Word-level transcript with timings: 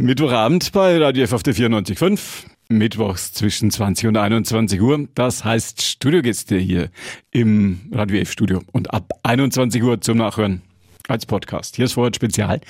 Mittwochabend 0.00 0.72
bei 0.72 0.96
Radio 0.96 1.24
F 1.24 1.34
auf 1.34 1.42
der 1.42 1.54
94.5. 1.54 2.46
Mittwochs 2.70 3.34
zwischen 3.34 3.70
20 3.70 4.06
und 4.06 4.16
21 4.16 4.80
Uhr. 4.80 5.06
Das 5.14 5.44
heißt 5.44 5.82
Studiogäste 5.82 6.56
hier 6.56 6.88
im 7.30 7.80
Radio 7.92 8.18
F 8.20 8.32
Studio. 8.32 8.62
Und 8.72 8.94
ab 8.94 9.12
21 9.24 9.82
Uhr 9.82 10.00
zum 10.00 10.16
Nachhören 10.16 10.62
als 11.10 11.26
Podcast. 11.26 11.76
Hier 11.76 11.86
ist 11.86 11.94
Vorher 11.94 12.12
Spezial, 12.14 12.60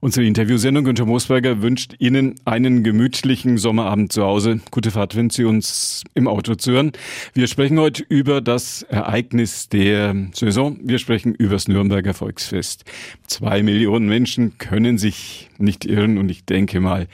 unsere 0.00 0.26
Interviewsendung. 0.26 0.84
Günter 0.84 1.06
Moosberger 1.06 1.62
wünscht 1.62 1.94
Ihnen 1.98 2.34
einen 2.44 2.82
gemütlichen 2.84 3.58
Sommerabend 3.58 4.12
zu 4.12 4.22
Hause. 4.22 4.60
Gute 4.70 4.90
Fahrt, 4.90 5.16
wenn 5.16 5.30
Sie 5.30 5.44
uns 5.44 6.04
im 6.14 6.28
Auto 6.28 6.54
zuhören. 6.54 6.92
Wir 7.34 7.46
sprechen 7.46 7.78
heute 7.78 8.04
über 8.08 8.40
das 8.40 8.82
Ereignis 8.82 9.68
der 9.68 10.14
Saison. 10.32 10.78
Wir 10.82 10.98
sprechen 10.98 11.34
über 11.34 11.54
das 11.54 11.68
Nürnberger 11.68 12.14
Volksfest. 12.14 12.84
Zwei 13.26 13.62
Millionen 13.62 14.08
Menschen 14.08 14.58
können 14.58 14.98
sich 14.98 15.48
nicht 15.58 15.84
irren 15.84 16.18
und 16.18 16.30
ich 16.30 16.44
denke 16.44 16.80
mal, 16.80 17.08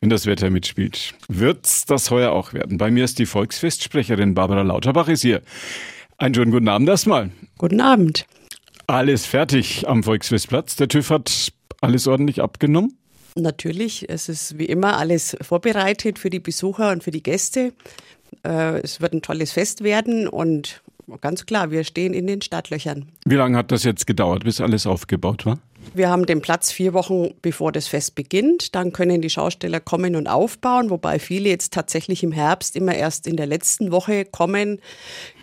wenn 0.00 0.10
das 0.10 0.26
Wetter 0.26 0.50
mitspielt, 0.50 1.14
wird's 1.28 1.86
das 1.86 2.10
heuer 2.10 2.32
auch 2.32 2.52
werden. 2.52 2.76
Bei 2.76 2.90
mir 2.90 3.04
ist 3.04 3.18
die 3.18 3.26
Volksfestsprecherin 3.26 4.34
Barbara 4.34 4.62
Lauterbach 4.62 5.08
ist 5.08 5.22
hier. 5.22 5.40
Einen 6.18 6.34
schönen 6.34 6.50
guten 6.50 6.68
Abend 6.68 6.88
erstmal. 6.88 7.30
Guten 7.58 7.80
Abend. 7.80 8.26
Alles 8.86 9.26
fertig 9.26 9.88
am 9.88 10.04
Volksfestplatz. 10.04 10.76
Der 10.76 10.88
TÜV 10.88 11.10
hat 11.10 11.52
alles 11.80 12.06
ordentlich 12.06 12.40
abgenommen? 12.40 12.96
Natürlich, 13.34 14.08
es 14.08 14.28
ist 14.28 14.58
wie 14.58 14.64
immer 14.64 14.96
alles 14.96 15.36
vorbereitet 15.42 16.18
für 16.18 16.30
die 16.30 16.40
Besucher 16.40 16.90
und 16.92 17.02
für 17.02 17.10
die 17.10 17.22
Gäste. 17.22 17.72
Äh, 18.44 18.80
es 18.80 19.00
wird 19.00 19.12
ein 19.12 19.22
tolles 19.22 19.52
Fest 19.52 19.82
werden 19.82 20.28
und 20.28 20.82
ganz 21.20 21.46
klar, 21.46 21.70
wir 21.70 21.84
stehen 21.84 22.14
in 22.14 22.26
den 22.26 22.42
Startlöchern. 22.42 23.06
Wie 23.24 23.34
lange 23.34 23.58
hat 23.58 23.72
das 23.72 23.84
jetzt 23.84 24.06
gedauert, 24.06 24.44
bis 24.44 24.60
alles 24.60 24.86
aufgebaut 24.86 25.46
war? 25.46 25.58
Wir 25.94 26.10
haben 26.10 26.26
den 26.26 26.40
Platz 26.40 26.72
vier 26.72 26.94
Wochen 26.94 27.34
bevor 27.42 27.72
das 27.72 27.86
Fest 27.86 28.14
beginnt. 28.14 28.74
Dann 28.74 28.92
können 28.92 29.22
die 29.22 29.30
Schausteller 29.30 29.80
kommen 29.80 30.16
und 30.16 30.26
aufbauen, 30.26 30.90
wobei 30.90 31.18
viele 31.18 31.48
jetzt 31.48 31.72
tatsächlich 31.72 32.22
im 32.22 32.32
Herbst 32.32 32.76
immer 32.76 32.94
erst 32.94 33.26
in 33.26 33.36
der 33.36 33.46
letzten 33.46 33.92
Woche 33.92 34.24
kommen. 34.24 34.80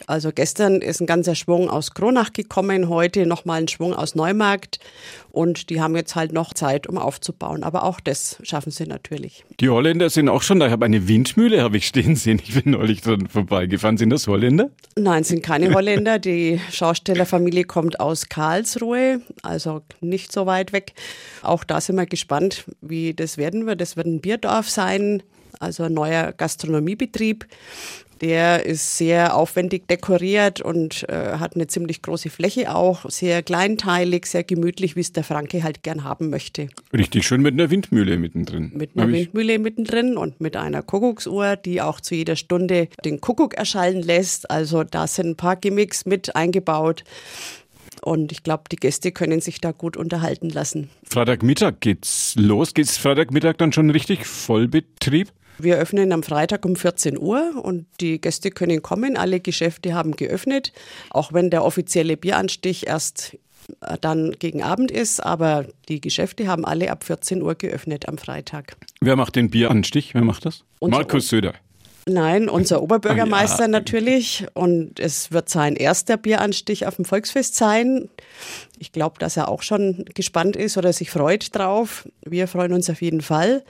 Also 0.07 0.31
gestern 0.33 0.81
ist 0.81 0.99
ein 1.01 1.05
ganzer 1.05 1.35
Schwung 1.35 1.69
aus 1.69 1.93
Kronach 1.93 2.33
gekommen, 2.33 2.89
heute 2.89 3.25
nochmal 3.25 3.61
ein 3.61 3.67
Schwung 3.67 3.93
aus 3.93 4.15
Neumarkt. 4.15 4.79
Und 5.31 5.69
die 5.69 5.81
haben 5.81 5.95
jetzt 5.95 6.15
halt 6.15 6.31
noch 6.31 6.53
Zeit, 6.53 6.87
um 6.87 6.97
aufzubauen. 6.97 7.63
Aber 7.63 7.83
auch 7.83 7.99
das 7.99 8.37
schaffen 8.43 8.71
sie 8.71 8.85
natürlich. 8.85 9.43
Die 9.59 9.69
Holländer 9.69 10.09
sind 10.09 10.29
auch 10.29 10.43
schon 10.43 10.59
da. 10.59 10.67
Ich 10.67 10.71
habe 10.71 10.85
eine 10.85 11.07
Windmühle, 11.07 11.63
habe 11.63 11.77
ich 11.77 11.87
stehen 11.87 12.15
sehen. 12.15 12.39
Ich 12.43 12.53
bin 12.61 12.73
neulich 12.73 13.01
dran 13.01 13.27
vorbeigefahren. 13.27 13.97
Sind 13.97 14.11
das 14.11 14.27
Holländer? 14.27 14.69
Nein, 14.95 15.23
sind 15.23 15.41
keine 15.41 15.73
Holländer. 15.73 16.19
Die 16.19 16.59
Schaustellerfamilie 16.71 17.63
kommt 17.63 17.99
aus 17.99 18.29
Karlsruhe, 18.29 19.21
also 19.41 19.81
nicht 20.01 20.31
so 20.31 20.45
weit 20.45 20.73
weg. 20.73 20.93
Auch 21.41 21.63
da 21.63 21.81
sind 21.81 21.95
wir 21.95 22.05
gespannt, 22.05 22.65
wie 22.81 23.13
das 23.13 23.37
werden 23.37 23.65
wird. 23.65 23.81
Das 23.81 23.97
wird 23.97 24.07
ein 24.07 24.21
Bierdorf 24.21 24.69
sein, 24.69 25.23
also 25.59 25.83
ein 25.83 25.93
neuer 25.93 26.31
Gastronomiebetrieb. 26.31 27.47
Der 28.23 28.65
ist 28.65 28.97
sehr 28.97 29.35
aufwendig 29.35 29.85
dekoriert 29.89 30.61
und 30.61 31.03
äh, 31.09 31.39
hat 31.39 31.55
eine 31.55 31.67
ziemlich 31.67 32.01
große 32.01 32.29
Fläche 32.29 32.73
auch, 32.73 33.09
sehr 33.09 33.43
kleinteilig, 33.43 34.27
sehr 34.27 34.45
gemütlich, 34.45 34.95
wie 34.95 35.01
es 35.01 35.11
der 35.11 35.25
Franke 35.25 35.61
halt 35.61 35.83
gern 35.83 36.05
haben 36.05 36.29
möchte. 36.29 36.69
Richtig 36.93 37.27
schön 37.27 37.41
mit 37.41 37.53
einer 37.53 37.69
Windmühle 37.69 38.17
mittendrin. 38.17 38.71
Mit 38.73 38.91
einer 38.95 39.07
Hab 39.07 39.11
Windmühle 39.11 39.59
mittendrin 39.59 40.15
und 40.15 40.39
mit 40.39 40.55
einer 40.55 40.81
Kuckucksuhr, 40.81 41.57
die 41.57 41.81
auch 41.81 41.99
zu 41.99 42.15
jeder 42.15 42.37
Stunde 42.37 42.87
den 43.03 43.19
Kuckuck 43.19 43.55
erschallen 43.55 44.01
lässt. 44.01 44.49
Also 44.49 44.85
da 44.85 45.05
sind 45.05 45.31
ein 45.31 45.35
paar 45.35 45.57
Gimmicks 45.57 46.05
mit 46.05 46.33
eingebaut. 46.33 47.03
Und 48.03 48.31
ich 48.31 48.43
glaube, 48.43 48.63
die 48.71 48.77
Gäste 48.77 49.11
können 49.11 49.41
sich 49.41 49.59
da 49.59 49.73
gut 49.73 49.97
unterhalten 49.97 50.49
lassen. 50.49 50.89
Freitagmittag 51.03 51.81
geht's 51.81 52.35
los. 52.37 52.73
Geht's 52.73 52.97
Freitagmittag 52.97 53.55
dann 53.57 53.73
schon 53.73 53.89
richtig 53.89 54.25
Vollbetrieb? 54.25 55.29
Wir 55.57 55.77
öffnen 55.77 56.11
am 56.11 56.23
Freitag 56.23 56.65
um 56.65 56.75
14 56.75 57.17
Uhr 57.17 57.61
und 57.63 57.85
die 58.01 58.19
Gäste 58.19 58.51
können 58.51 58.81
kommen. 58.81 59.17
Alle 59.17 59.39
Geschäfte 59.39 59.93
haben 59.93 60.15
geöffnet, 60.15 60.73
auch 61.09 61.33
wenn 61.33 61.49
der 61.49 61.63
offizielle 61.63 62.17
Bieranstich 62.17 62.87
erst 62.87 63.37
äh, 63.81 63.97
dann 63.99 64.31
gegen 64.39 64.63
Abend 64.63 64.91
ist, 64.91 65.19
aber 65.19 65.65
die 65.89 66.01
Geschäfte 66.01 66.47
haben 66.47 66.65
alle 66.65 66.91
ab 66.91 67.03
14 67.03 67.41
Uhr 67.41 67.55
geöffnet 67.55 68.07
am 68.07 68.17
Freitag. 68.17 68.75
Wer 69.01 69.15
macht 69.15 69.35
den 69.35 69.49
Bieranstich? 69.49 70.13
Wer 70.13 70.23
macht 70.23 70.45
das? 70.45 70.63
Unser 70.79 70.97
Markus 70.97 71.29
Söder. 71.29 71.53
Nein, 72.05 72.49
unser 72.49 72.81
Oberbürgermeister 72.81 73.63
ja. 73.63 73.67
natürlich. 73.69 74.45
Und 74.53 74.99
es 74.99 75.31
wird 75.31 75.47
sein 75.47 75.75
erster 75.75 76.17
Bieranstich 76.17 76.85
auf 76.85 76.97
dem 76.97 77.05
Volksfest 77.05 77.55
sein. 77.55 78.09
Ich 78.77 78.91
glaube, 78.91 79.19
dass 79.19 79.37
er 79.37 79.47
auch 79.47 79.61
schon 79.61 80.03
gespannt 80.13 80.57
ist 80.57 80.77
oder 80.77 80.91
sich 80.91 81.11
freut 81.11 81.55
drauf. 81.55 82.07
Wir 82.25 82.49
freuen 82.49 82.73
uns 82.73 82.89
auf 82.89 83.01
jeden 83.01 83.21
Fall. 83.21 83.63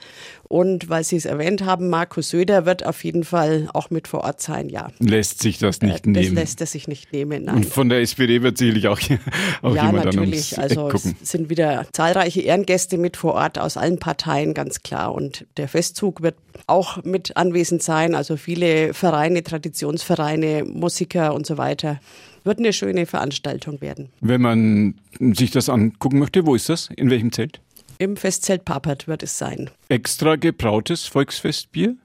Und 0.53 0.88
weil 0.88 1.03
Sie 1.03 1.16
es 1.16 1.25
erwähnt 1.25 1.66
haben, 1.66 1.90
Markus 1.90 2.30
Söder 2.30 2.68
wird 2.68 2.86
auf 2.86 3.03
jeden 3.03 3.24
Fall 3.24 3.69
auch 3.74 3.90
mit 3.90 4.08
vor 4.08 4.24
Ort 4.24 4.40
sein, 4.40 4.69
ja. 4.69 4.91
Lässt 5.00 5.41
sich 5.41 5.58
das 5.58 5.81
nicht 5.81 6.06
äh, 6.06 6.09
nehmen? 6.12 6.36
Das 6.36 6.44
lässt 6.44 6.62
er 6.62 6.68
sich 6.68 6.88
nicht 6.88 7.12
nehmen, 7.12 7.46
nein. 7.46 7.56
Und 7.56 7.66
von 7.66 7.90
der 7.90 8.02
SPD 8.02 8.44
wird 8.44 8.59
sicherlich 8.59 8.88
auch, 8.88 9.00
auch 9.64 9.75
ja, 9.75 9.88
jemand 9.88 10.06
natürlich. 10.06 10.59
Also 10.59 10.91
es 10.91 11.16
sind 11.24 11.50
wieder 11.50 11.88
zahlreiche 11.91 12.41
Ehrengäste 12.41 13.00
mit 13.00 13.18
vor 13.18 13.34
Ort 13.34 13.58
aus 13.58 13.78
allen 13.78 13.97
Parteien, 13.97 14.53
ganz 14.53 14.84
klar. 14.84 15.16
Und 15.16 15.47
der 15.58 15.68
Festzug 15.68 16.22
wird 16.22 16.36
auch 16.68 17.03
mit 17.03 17.35
anwesend 17.35 17.81
sein. 17.81 18.14
Also 18.14 18.38
viele 18.38 18.94
Vereine, 18.94 19.41
Traditionsvereine, 19.41 20.66
Musiker 20.66 21.34
und 21.34 21.47
so 21.47 21.58
weiter. 21.58 22.00
Wird 22.44 22.59
eine 22.59 22.74
schöne 22.74 23.08
Veranstaltung 23.08 23.81
werden. 23.81 24.09
Wenn 24.22 24.41
man 24.41 24.94
sich 25.20 25.50
das 25.50 25.68
angucken 25.68 26.20
möchte, 26.20 26.46
wo 26.46 26.53
ist 26.53 26.70
das? 26.70 26.90
In 26.96 27.09
welchem 27.09 27.31
Zelt? 27.31 27.59
Im 28.03 28.18
Festzelt 28.18 28.66
Papert 28.66 29.08
wird 29.08 29.24
es 29.24 29.38
sein. 29.38 29.69
Extra 29.88 30.36
gebrautes 30.36 31.06
Volksfestbier? 31.06 31.96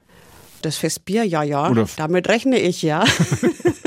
Das 0.61 0.77
Festbier, 0.77 1.25
ja, 1.25 1.43
ja. 1.43 1.69
Oder 1.69 1.89
Damit 1.97 2.29
rechne 2.29 2.57
ich, 2.57 2.83
ja. 2.83 3.03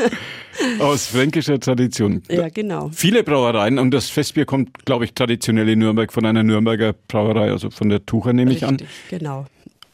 Aus 0.78 1.06
fränkischer 1.06 1.58
Tradition. 1.58 2.22
Ja, 2.28 2.50
genau. 2.50 2.90
Viele 2.92 3.22
Brauereien 3.24 3.78
und 3.78 3.92
das 3.92 4.10
Festbier 4.10 4.44
kommt, 4.44 4.84
glaube 4.84 5.06
ich, 5.06 5.14
traditionell 5.14 5.70
in 5.70 5.78
Nürnberg 5.78 6.12
von 6.12 6.26
einer 6.26 6.42
Nürnberger 6.42 6.92
Brauerei, 7.08 7.50
also 7.50 7.70
von 7.70 7.88
der 7.88 8.04
Tucher 8.04 8.34
nehme 8.34 8.52
ich 8.52 8.66
an. 8.66 8.76
Genau. 9.08 9.46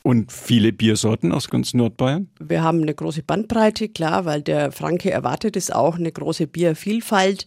Und 0.03 0.33
viele 0.33 0.73
Biersorten 0.73 1.33
aus 1.33 1.49
ganz 1.49 1.75
Nordbayern? 1.75 2.29
Wir 2.39 2.63
haben 2.63 2.81
eine 2.83 2.95
große 2.95 3.23
Bandbreite, 3.23 3.89
klar, 3.89 4.25
weil 4.25 4.43
der 4.43 4.73
Franke 4.73 5.11
erwartet 5.11 5.57
es 5.57 5.71
auch, 5.71 5.97
eine 5.97 6.13
große 6.13 6.47
Biervielfalt. 6.47 7.47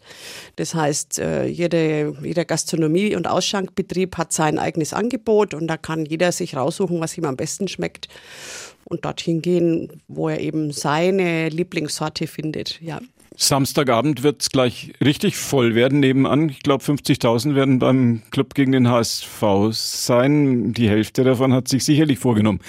Das 0.58 0.76
heißt, 0.76 1.20
äh, 1.20 1.46
jede, 1.46 2.14
jeder 2.22 2.46
Gastronomie- 2.46 3.16
und 3.16 3.28
Ausschankbetrieb 3.28 4.18
hat 4.18 4.34
sein 4.34 4.60
eigenes 4.60 4.94
Angebot 4.94 5.54
und 5.54 5.68
da 5.68 5.78
kann 5.78 6.06
jeder 6.06 6.32
sich 6.32 6.56
raussuchen, 6.56 7.00
was 7.00 7.18
ihm 7.18 7.26
am 7.26 7.38
besten 7.38 7.68
schmeckt 7.68 8.10
und 8.84 9.06
dorthin 9.06 9.42
gehen, 9.42 10.02
wo 10.08 10.30
er 10.30 10.40
eben 10.40 10.72
seine 10.72 11.50
Lieblingssorte 11.50 12.28
findet. 12.28 12.82
Ja. 12.82 13.00
Samstagabend 13.38 14.24
wird 14.24 14.42
es 14.42 14.50
gleich 14.50 14.94
richtig 15.03 15.38
voll 15.38 15.74
werden 15.74 16.00
nebenan. 16.00 16.50
Ich 16.50 16.59
glaube, 16.59 16.84
50.000 16.84 17.56
werden 17.56 17.80
beim 17.80 18.22
Club 18.31 18.53
gegen 18.53 18.74
den 18.74 18.90
HSV 18.90 19.44
sein. 19.72 20.74
Die 20.74 20.90
Hälfte 20.90 21.24
davon 21.24 21.53
hat 21.53 21.68
sich 21.68 21.86
sicherlich 21.86 22.20
vorgenommen, 22.20 22.59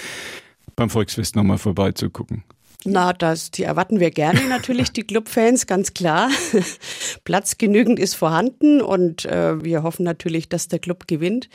beim 0.75 0.89
Volksfest 0.89 1.35
nochmal 1.35 1.57
vorbeizugucken. 1.57 2.43
Na, 2.85 3.13
das, 3.13 3.51
die 3.51 3.63
erwarten 3.63 3.99
wir 3.99 4.11
gerne 4.11 4.41
natürlich, 4.49 4.91
die 4.91 5.03
Clubfans, 5.03 5.67
ganz 5.67 5.93
klar. 5.93 6.29
Platz 7.23 7.57
genügend 7.57 7.99
ist 7.99 8.15
vorhanden 8.15 8.81
und 8.81 9.25
äh, 9.25 9.63
wir 9.63 9.83
hoffen 9.83 10.03
natürlich, 10.03 10.49
dass 10.49 10.67
der 10.67 10.79
Club 10.79 11.07
gewinnt. 11.07 11.49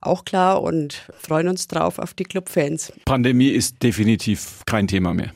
Auch 0.00 0.24
klar 0.24 0.62
und 0.62 1.06
freuen 1.18 1.48
uns 1.48 1.66
drauf 1.66 1.98
auf 1.98 2.14
die 2.14 2.24
Clubfans. 2.24 2.92
Pandemie 3.04 3.48
ist 3.48 3.82
definitiv 3.82 4.62
kein 4.66 4.86
Thema 4.86 5.12
mehr. 5.12 5.32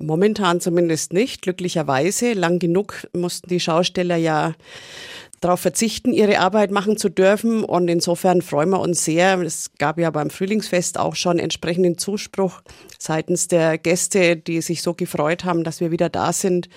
Momentan 0.00 0.60
zumindest 0.60 1.12
nicht, 1.12 1.42
glücklicherweise. 1.42 2.32
Lang 2.32 2.58
genug 2.58 3.06
mussten 3.12 3.48
die 3.48 3.60
Schausteller 3.60 4.16
ja 4.16 4.54
darauf 5.40 5.60
verzichten, 5.60 6.12
ihre 6.12 6.38
Arbeit 6.38 6.70
machen 6.70 6.96
zu 6.96 7.08
dürfen. 7.08 7.64
Und 7.64 7.88
insofern 7.88 8.42
freuen 8.42 8.70
wir 8.70 8.80
uns 8.80 9.04
sehr. 9.04 9.40
Es 9.40 9.70
gab 9.78 9.98
ja 9.98 10.10
beim 10.10 10.30
Frühlingsfest 10.30 10.98
auch 10.98 11.14
schon 11.14 11.38
entsprechenden 11.38 11.98
Zuspruch 11.98 12.62
seitens 12.98 13.48
der 13.48 13.78
Gäste, 13.78 14.36
die 14.36 14.62
sich 14.62 14.82
so 14.82 14.94
gefreut 14.94 15.44
haben, 15.44 15.64
dass 15.64 15.80
wir 15.80 15.90
wieder 15.90 16.08
da 16.08 16.32
sind. 16.32 16.68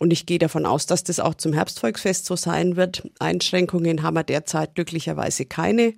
Und 0.00 0.12
ich 0.12 0.26
gehe 0.26 0.38
davon 0.38 0.66
aus, 0.66 0.86
dass 0.86 1.04
das 1.04 1.20
auch 1.20 1.34
zum 1.34 1.52
Herbstvolksfest 1.52 2.26
so 2.26 2.34
sein 2.34 2.76
wird. 2.76 3.08
Einschränkungen 3.18 4.02
haben 4.02 4.14
wir 4.16 4.24
derzeit 4.24 4.74
glücklicherweise 4.74 5.44
keine. 5.44 5.94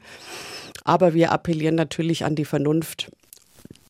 Aber 0.84 1.14
wir 1.14 1.32
appellieren 1.32 1.76
natürlich 1.76 2.24
an 2.24 2.34
die 2.34 2.44
Vernunft 2.44 3.10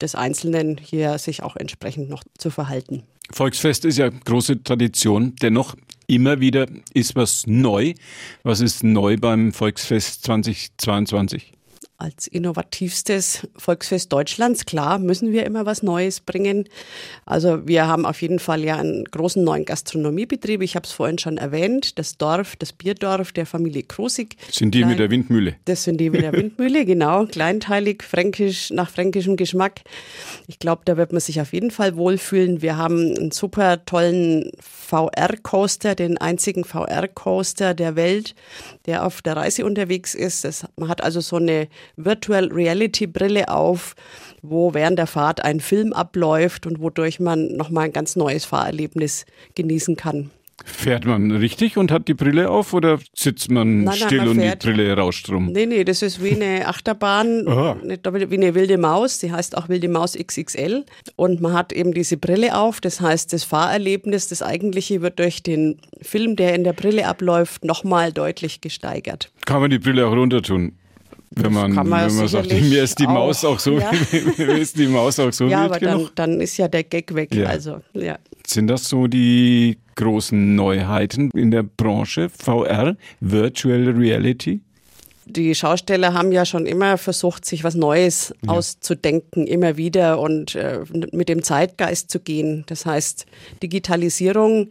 des 0.03 0.15
Einzelnen 0.15 0.79
hier 0.79 1.17
sich 1.19 1.43
auch 1.43 1.57
entsprechend 1.57 2.11
noch 2.11 2.25
zu 2.37 2.51
verhalten. 2.51 3.05
Volksfest 3.31 3.85
ist 3.85 3.99
ja 3.99 4.11
große 4.11 4.63
Tradition. 4.63 5.35
Dennoch 5.41 5.75
immer 6.07 6.41
wieder 6.41 6.67
ist 6.93 7.17
was 7.17 7.47
neu. 7.47 7.95
Was 8.43 8.61
ist 8.61 8.85
neu 8.85 9.17
beim 9.17 9.53
Volksfest 9.53 10.25
2022? 10.25 11.53
Als 12.03 12.27
innovativstes 12.27 13.49
Volksfest 13.57 14.13
Deutschlands. 14.13 14.67
Klar, 14.67 14.99
müssen 14.99 15.33
wir 15.33 15.47
immer 15.47 15.67
was 15.67 15.83
Neues 15.83 16.21
bringen. 16.21 16.69
Also 17.25 17.67
wir 17.67 17.87
haben 17.87 18.05
auf 18.05 18.21
jeden 18.21 18.41
Fall 18.41 18.65
ja 18.65 18.77
einen 18.77 19.05
großen 19.05 19.43
neuen 19.43 19.65
Gastronomiebetrieb. 19.65 20.63
Ich 20.63 20.75
habe 20.75 20.85
es 20.85 20.93
vorhin 20.93 21.19
schon 21.19 21.39
erwähnt. 21.39 21.99
Das 21.99 22.19
Dorf, 22.19 22.57
das 22.57 22.73
Bierdorf 22.73 23.33
der 23.33 23.47
Familie 23.47 23.85
Krosig. 23.85 24.37
Sind 24.51 24.75
die 24.75 24.81
Klein, 24.81 24.91
mit 24.91 24.99
der 24.99 25.11
Windmühle? 25.11 25.55
Das 25.65 25.85
sind 25.85 25.99
die 25.99 26.11
mit 26.11 26.23
der 26.23 26.33
Windmühle, 26.33 26.85
genau. 26.85 27.27
Kleinteilig, 27.27 28.03
fränkisch, 28.03 28.71
nach 28.71 28.91
fränkischem 28.91 29.37
Geschmack. 29.37 29.83
Ich 30.49 30.59
glaube, 30.59 30.83
da 30.85 30.97
wird 30.97 31.13
man 31.13 31.21
sich 31.21 31.41
auf 31.41 31.53
jeden 31.53 31.71
Fall 31.71 31.97
wohlfühlen. 31.97 32.63
Wir 32.63 32.77
haben 32.77 33.15
einen 33.17 33.31
super 33.31 33.85
tollen 33.85 34.51
VR-Coaster, 34.61 35.95
den 35.95 36.19
einzigen 36.19 36.65
VR-Coaster 36.65 37.75
der 37.75 37.95
Welt, 37.95 38.35
der 38.87 39.07
auf 39.07 39.23
der 39.23 39.37
Reise 39.37 39.65
unterwegs 39.65 40.15
ist. 40.15 40.45
Das, 40.45 40.67
man 40.77 40.89
hat 40.89 41.03
also 41.03 41.21
so 41.21 41.37
eine 41.37 41.69
Virtual 41.97 42.47
Reality 42.53 43.07
Brille 43.07 43.49
auf, 43.49 43.95
wo 44.43 44.75
während 44.75 44.99
der 44.99 45.07
Fahrt 45.07 45.45
ein 45.45 45.61
Film 45.61 45.93
abläuft 45.93 46.67
und 46.67 46.81
wodurch 46.81 47.21
man 47.21 47.49
nochmal 47.57 47.87
ein 47.87 47.93
ganz 47.93 48.17
neues 48.17 48.45
Fahrerlebnis 48.45 49.27
genießen 49.55 49.97
kann. 49.97 50.31
Fährt 50.65 51.07
man 51.07 51.31
richtig 51.31 51.77
und 51.77 51.91
hat 51.91 52.09
die 52.09 52.15
Brille 52.15 52.51
auf 52.51 52.73
oder 52.73 52.99
sitzt 53.15 53.51
man 53.51 53.85
nein, 53.85 53.95
still 53.95 54.19
nein, 54.19 54.27
man 54.27 54.29
und 54.29 54.43
fährt. 54.43 54.63
die 54.63 54.69
Brille 54.69 54.97
rauscht 54.97 55.29
rum? 55.31 55.51
Nee, 55.53 55.67
nee, 55.67 55.85
das 55.85 56.03
ist 56.03 56.23
wie 56.23 56.33
eine 56.33 56.69
Achterbahn, 56.69 57.47
wie 57.47 58.37
eine 58.37 58.55
wilde 58.55 58.79
Maus, 58.79 59.19
die 59.19 59.33
heißt 59.33 59.57
auch 59.57 59.69
wilde 59.69 59.89
Maus 59.89 60.17
XXL 60.17 60.85
und 61.17 61.41
man 61.41 61.55
hat 61.55 61.73
eben 61.73 61.95
diese 61.95 62.17
Brille 62.17 62.57
auf, 62.57 62.81
das 62.81 63.01
heißt 63.01 63.33
das 63.33 63.45
Fahrerlebnis, 63.45 64.29
das 64.29 64.43
eigentliche 64.43 65.03
wird 65.03 65.19
durch 65.19 65.43
den 65.43 65.81
Film, 66.01 66.37
der 66.37 66.55
in 66.55 66.65
der 66.65 66.75
Brille 66.75 67.07
abläuft, 67.07 67.65
nochmal 67.65 68.13
deutlich 68.13 68.61
gesteigert. 68.61 69.33
Kann 69.47 69.61
man 69.61 69.71
die 69.71 69.79
Brille 69.79 70.07
auch 70.07 70.13
runter 70.13 70.43
tun? 70.43 70.73
Wenn 71.37 71.53
man, 71.53 71.73
man 71.73 71.91
wenn 71.91 72.17
man 72.17 72.29
sagt, 72.29 72.53
mir 72.53 72.83
ist 72.83 72.99
die 72.99 73.07
auch, 73.07 73.13
Maus 73.13 73.45
auch 73.45 73.59
so, 73.59 73.79
ja. 73.79 73.91
mir 74.37 74.59
ist 74.59 74.79
die 74.79 74.87
Maus 74.87 75.19
auch 75.19 75.33
so 75.33 75.47
Ja, 75.47 75.65
aber 75.65 75.79
dann, 75.79 76.09
dann, 76.15 76.41
ist 76.41 76.57
ja 76.57 76.69
der 76.69 76.85
Gag 76.85 77.15
weg. 77.15 77.35
Ja. 77.35 77.47
Also, 77.47 77.81
ja. 77.95 78.19
Sind 78.47 78.69
das 78.69 78.89
so 78.89 79.07
die 79.07 79.79
großen 79.97 80.55
Neuheiten 80.55 81.31
in 81.31 81.51
der 81.51 81.63
Branche 81.63 82.29
VR, 82.29 82.97
Virtual 83.21 83.89
Reality? 83.91 84.61
Die 85.27 85.55
Schausteller 85.55 86.15
haben 86.15 86.33
ja 86.33 86.45
schon 86.45 86.67
immer 86.67 86.99
versucht, 86.99 87.45
sich 87.45 87.65
was 87.65 87.75
Neues 87.75 88.35
ja. 88.45 88.53
auszudenken, 88.53 89.47
immer 89.47 89.77
wieder 89.77 90.19
und 90.19 90.55
äh, 90.55 90.81
mit 91.13 91.29
dem 91.29 91.43
Zeitgeist 91.43 92.11
zu 92.11 92.21
gehen. 92.21 92.65
Das 92.67 92.87
heißt, 92.87 93.27
Digitalisierung 93.63 94.71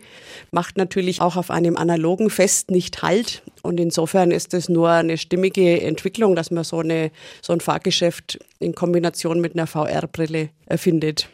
macht 0.51 0.77
natürlich 0.77 1.21
auch 1.21 1.35
auf 1.35 1.51
einem 1.51 1.77
analogen 1.77 2.29
Fest 2.29 2.71
nicht 2.71 3.01
Halt. 3.01 3.43
Und 3.61 3.79
insofern 3.79 4.31
ist 4.31 4.53
es 4.53 4.69
nur 4.69 4.89
eine 4.89 5.17
stimmige 5.17 5.81
Entwicklung, 5.81 6.35
dass 6.35 6.51
man 6.51 6.63
so, 6.63 6.79
eine, 6.79 7.11
so 7.41 7.53
ein 7.53 7.61
Fahrgeschäft 7.61 8.39
in 8.59 8.75
Kombination 8.75 9.39
mit 9.39 9.55
einer 9.55 9.67
VR-Brille 9.67 10.49
erfindet. 10.65 11.29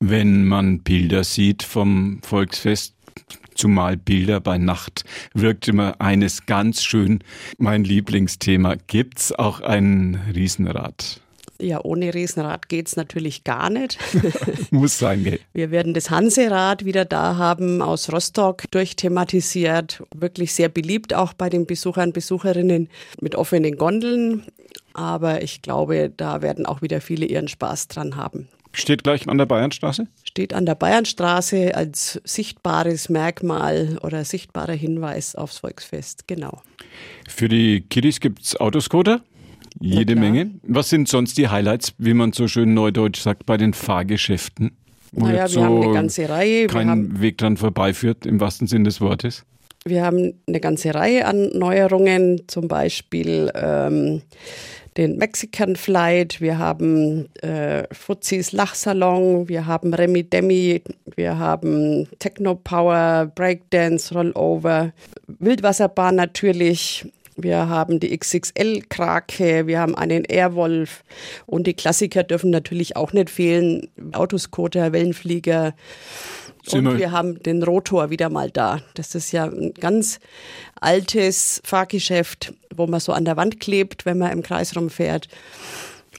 Wenn 0.00 0.44
man 0.44 0.80
Bilder 0.80 1.24
sieht 1.24 1.62
vom 1.62 2.20
Volksfest, 2.22 2.94
zumal 3.58 3.96
Bilder 3.96 4.40
bei 4.40 4.56
Nacht 4.56 5.04
wirkt 5.34 5.68
immer 5.68 6.00
eines 6.00 6.46
ganz 6.46 6.82
schön. 6.82 7.22
Mein 7.58 7.84
Lieblingsthema. 7.84 8.76
Gibt's 8.86 9.32
auch 9.32 9.60
ein 9.60 10.20
Riesenrad? 10.34 11.20
Ja, 11.60 11.80
ohne 11.82 12.14
Riesenrad 12.14 12.68
geht's 12.68 12.94
natürlich 12.94 13.42
gar 13.42 13.68
nicht. 13.68 13.98
Muss 14.70 14.98
sein, 14.98 15.24
gell? 15.24 15.40
Wir 15.52 15.72
werden 15.72 15.92
das 15.92 16.08
Hanserad 16.08 16.84
wieder 16.84 17.04
da 17.04 17.36
haben, 17.36 17.82
aus 17.82 18.12
Rostock 18.12 18.70
durchthematisiert. 18.70 20.04
Wirklich 20.14 20.54
sehr 20.54 20.68
beliebt 20.68 21.14
auch 21.14 21.32
bei 21.32 21.50
den 21.50 21.66
Besuchern, 21.66 22.12
Besucherinnen 22.12 22.88
mit 23.20 23.34
offenen 23.34 23.76
Gondeln. 23.76 24.44
Aber 24.94 25.42
ich 25.42 25.60
glaube, 25.60 26.12
da 26.16 26.42
werden 26.42 26.64
auch 26.64 26.80
wieder 26.80 27.00
viele 27.00 27.26
ihren 27.26 27.48
Spaß 27.48 27.88
dran 27.88 28.14
haben. 28.14 28.48
Steht 28.78 29.02
gleich 29.02 29.28
an 29.28 29.38
der 29.38 29.46
Bayernstraße? 29.46 30.06
Steht 30.22 30.54
an 30.54 30.64
der 30.64 30.76
Bayernstraße 30.76 31.74
als 31.74 32.20
sichtbares 32.24 33.08
Merkmal 33.08 33.98
oder 34.02 34.24
sichtbarer 34.24 34.72
Hinweis 34.72 35.34
aufs 35.34 35.58
Volksfest, 35.58 36.28
genau. 36.28 36.62
Für 37.28 37.48
die 37.48 37.80
Kiddies 37.80 38.20
gibt 38.20 38.42
es 38.42 38.56
Autoscooter? 38.56 39.20
Jede 39.80 40.16
Menge. 40.16 40.50
Was 40.62 40.90
sind 40.90 41.08
sonst 41.08 41.38
die 41.38 41.48
Highlights, 41.48 41.94
wie 41.98 42.14
man 42.14 42.32
so 42.32 42.48
schön 42.48 42.74
neudeutsch 42.74 43.20
sagt, 43.20 43.46
bei 43.46 43.56
den 43.56 43.74
Fahrgeschäften? 43.74 44.76
Wo 45.12 45.26
naja, 45.26 45.42
wir 45.42 45.48
so 45.48 45.64
haben 45.64 45.82
eine 45.82 45.92
ganze 45.92 46.28
Reihe. 46.28 46.66
Kein 46.66 47.20
Weg 47.20 47.38
dran 47.38 47.56
vorbeiführt, 47.56 48.26
im 48.26 48.40
wahrsten 48.40 48.66
Sinne 48.66 48.84
des 48.84 49.00
Wortes. 49.00 49.44
Wir 49.84 50.04
haben 50.04 50.34
eine 50.46 50.60
ganze 50.60 50.94
Reihe 50.94 51.26
an 51.26 51.50
Neuerungen, 51.54 52.42
zum 52.46 52.68
Beispiel 52.68 53.50
ähm, 53.54 54.22
den 54.98 55.16
Mexican 55.16 55.76
Flight, 55.76 56.40
wir 56.40 56.58
haben 56.58 57.32
äh, 57.40 57.84
Fuzis 57.92 58.50
Lachsalon, 58.50 59.48
wir 59.48 59.66
haben 59.66 59.94
Remi 59.94 60.24
Demi, 60.24 60.82
wir 61.14 61.38
haben 61.38 62.08
Techno 62.18 62.56
Power, 62.56 63.30
Breakdance, 63.32 64.12
Rollover, 64.12 64.92
Wildwasserbahn 65.38 66.16
natürlich. 66.16 67.06
Wir 67.36 67.68
haben 67.68 68.00
die 68.00 68.18
XXL-Krake, 68.18 69.68
wir 69.68 69.78
haben 69.78 69.94
einen 69.94 70.24
Airwolf 70.24 71.04
und 71.46 71.68
die 71.68 71.74
Klassiker 71.74 72.24
dürfen 72.24 72.50
natürlich 72.50 72.96
auch 72.96 73.12
nicht 73.12 73.30
fehlen. 73.30 73.88
Autoscooter, 74.10 74.92
Wellenflieger, 74.92 75.74
und 76.72 76.98
wir 76.98 77.12
haben 77.12 77.42
den 77.42 77.62
Rotor 77.62 78.10
wieder 78.10 78.28
mal 78.30 78.50
da. 78.50 78.80
Das 78.94 79.14
ist 79.14 79.32
ja 79.32 79.44
ein 79.44 79.74
ganz 79.74 80.20
altes 80.80 81.60
Fahrgeschäft, 81.64 82.52
wo 82.74 82.86
man 82.86 83.00
so 83.00 83.12
an 83.12 83.24
der 83.24 83.36
Wand 83.36 83.60
klebt, 83.60 84.06
wenn 84.06 84.18
man 84.18 84.32
im 84.32 84.42
Kreis 84.42 84.76
rumfährt 84.76 85.28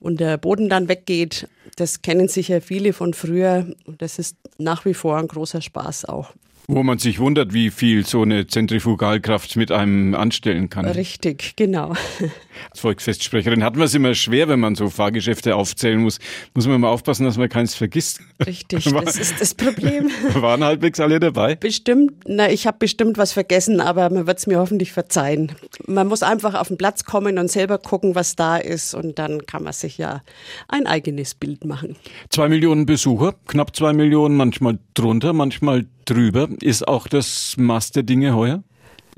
und 0.02 0.20
der 0.20 0.38
Boden 0.38 0.70
dann 0.70 0.88
weggeht. 0.88 1.48
Das 1.76 2.02
kennen 2.02 2.28
sicher 2.28 2.62
viele 2.62 2.94
von 2.94 3.14
früher. 3.14 3.68
Und 3.86 4.02
das 4.02 4.20
ist 4.20 4.36
nach 4.58 4.86
wie 4.86 4.94
vor 4.94 5.18
ein 5.18 5.28
großer 5.28 5.62
Spaß 5.62 6.06
auch. 6.06 6.34
Wo 6.72 6.84
man 6.84 7.00
sich 7.00 7.18
wundert, 7.18 7.52
wie 7.52 7.72
viel 7.72 8.06
so 8.06 8.22
eine 8.22 8.46
Zentrifugalkraft 8.46 9.56
mit 9.56 9.72
einem 9.72 10.14
anstellen 10.14 10.70
kann. 10.70 10.86
Richtig, 10.86 11.56
genau. 11.56 11.96
Als 12.70 12.82
Volksfestsprecherin 12.82 13.64
hat 13.64 13.76
man 13.76 13.86
es 13.86 13.96
immer 13.96 14.14
schwer, 14.14 14.48
wenn 14.50 14.60
man 14.60 14.76
so 14.76 14.88
Fahrgeschäfte 14.88 15.56
aufzählen 15.56 16.00
muss. 16.00 16.20
Muss 16.54 16.68
man 16.68 16.76
immer 16.76 16.90
aufpassen, 16.90 17.26
dass 17.26 17.38
man 17.40 17.50
keins 17.50 17.74
vergisst. 17.74 18.20
Richtig, 18.46 18.84
das 19.04 19.18
ist 19.18 19.42
das 19.42 19.56
Problem. 19.56 20.12
Waren 20.36 20.64
halbwegs 20.64 21.00
alle 21.00 21.20
dabei? 21.20 21.56
Bestimmt, 21.56 22.14
na, 22.28 22.52
ich 22.52 22.68
habe 22.68 22.78
bestimmt 22.78 23.18
was 23.18 23.34
vergessen, 23.34 23.82
aber 23.82 24.08
man 24.12 24.28
wird 24.28 24.38
es 24.38 24.46
mir 24.46 24.60
hoffentlich 24.60 24.92
verzeihen. 24.92 25.54
Man 25.88 26.08
muss 26.08 26.22
einfach 26.22 26.54
auf 26.54 26.68
den 26.68 26.78
Platz 26.78 27.04
kommen 27.04 27.40
und 27.40 27.50
selber 27.50 27.80
gucken, 27.80 28.14
was 28.14 28.36
da 28.36 28.58
ist 28.58 28.94
und 28.94 29.18
dann 29.18 29.48
kann 29.48 29.64
man 29.64 29.74
sich 29.74 29.98
ja 29.98 30.22
ein 30.68 30.86
eigenes 30.86 31.34
Bild 31.34 31.66
machen. 31.66 31.96
Zwei 32.30 32.48
Millionen 32.48 32.86
Besucher, 32.86 33.34
knapp 33.48 33.76
zwei 33.76 33.92
Millionen, 33.92 34.38
manchmal 34.38 34.78
drunter, 34.94 35.34
manchmal 35.34 35.88
drüber. 36.10 36.50
Ist 36.62 36.88
auch 36.88 37.08
das 37.08 37.56
Maß 37.58 37.92
der 37.92 38.04
Dinge 38.04 38.36
heuer? 38.36 38.64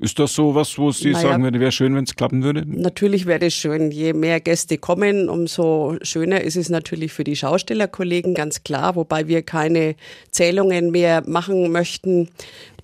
Ist 0.01 0.17
das 0.17 0.33
so 0.33 0.55
was, 0.55 0.79
wo 0.79 0.91
Sie 0.91 1.11
naja, 1.11 1.29
sagen 1.29 1.43
würden, 1.43 1.61
wäre 1.61 1.71
schön, 1.71 1.95
wenn 1.95 2.05
es 2.05 2.15
klappen 2.15 2.41
würde? 2.41 2.63
Natürlich 2.65 3.27
wäre 3.27 3.45
es 3.45 3.53
schön. 3.53 3.91
Je 3.91 4.13
mehr 4.13 4.39
Gäste 4.39 4.79
kommen, 4.79 5.29
umso 5.29 5.95
schöner 6.01 6.41
ist 6.41 6.57
es 6.57 6.69
natürlich 6.69 7.13
für 7.13 7.23
die 7.23 7.35
Schaustellerkollegen, 7.35 8.33
ganz 8.33 8.63
klar. 8.63 8.95
Wobei 8.95 9.27
wir 9.27 9.43
keine 9.43 9.95
Zählungen 10.31 10.89
mehr 10.89 11.21
machen 11.27 11.71
möchten. 11.71 12.29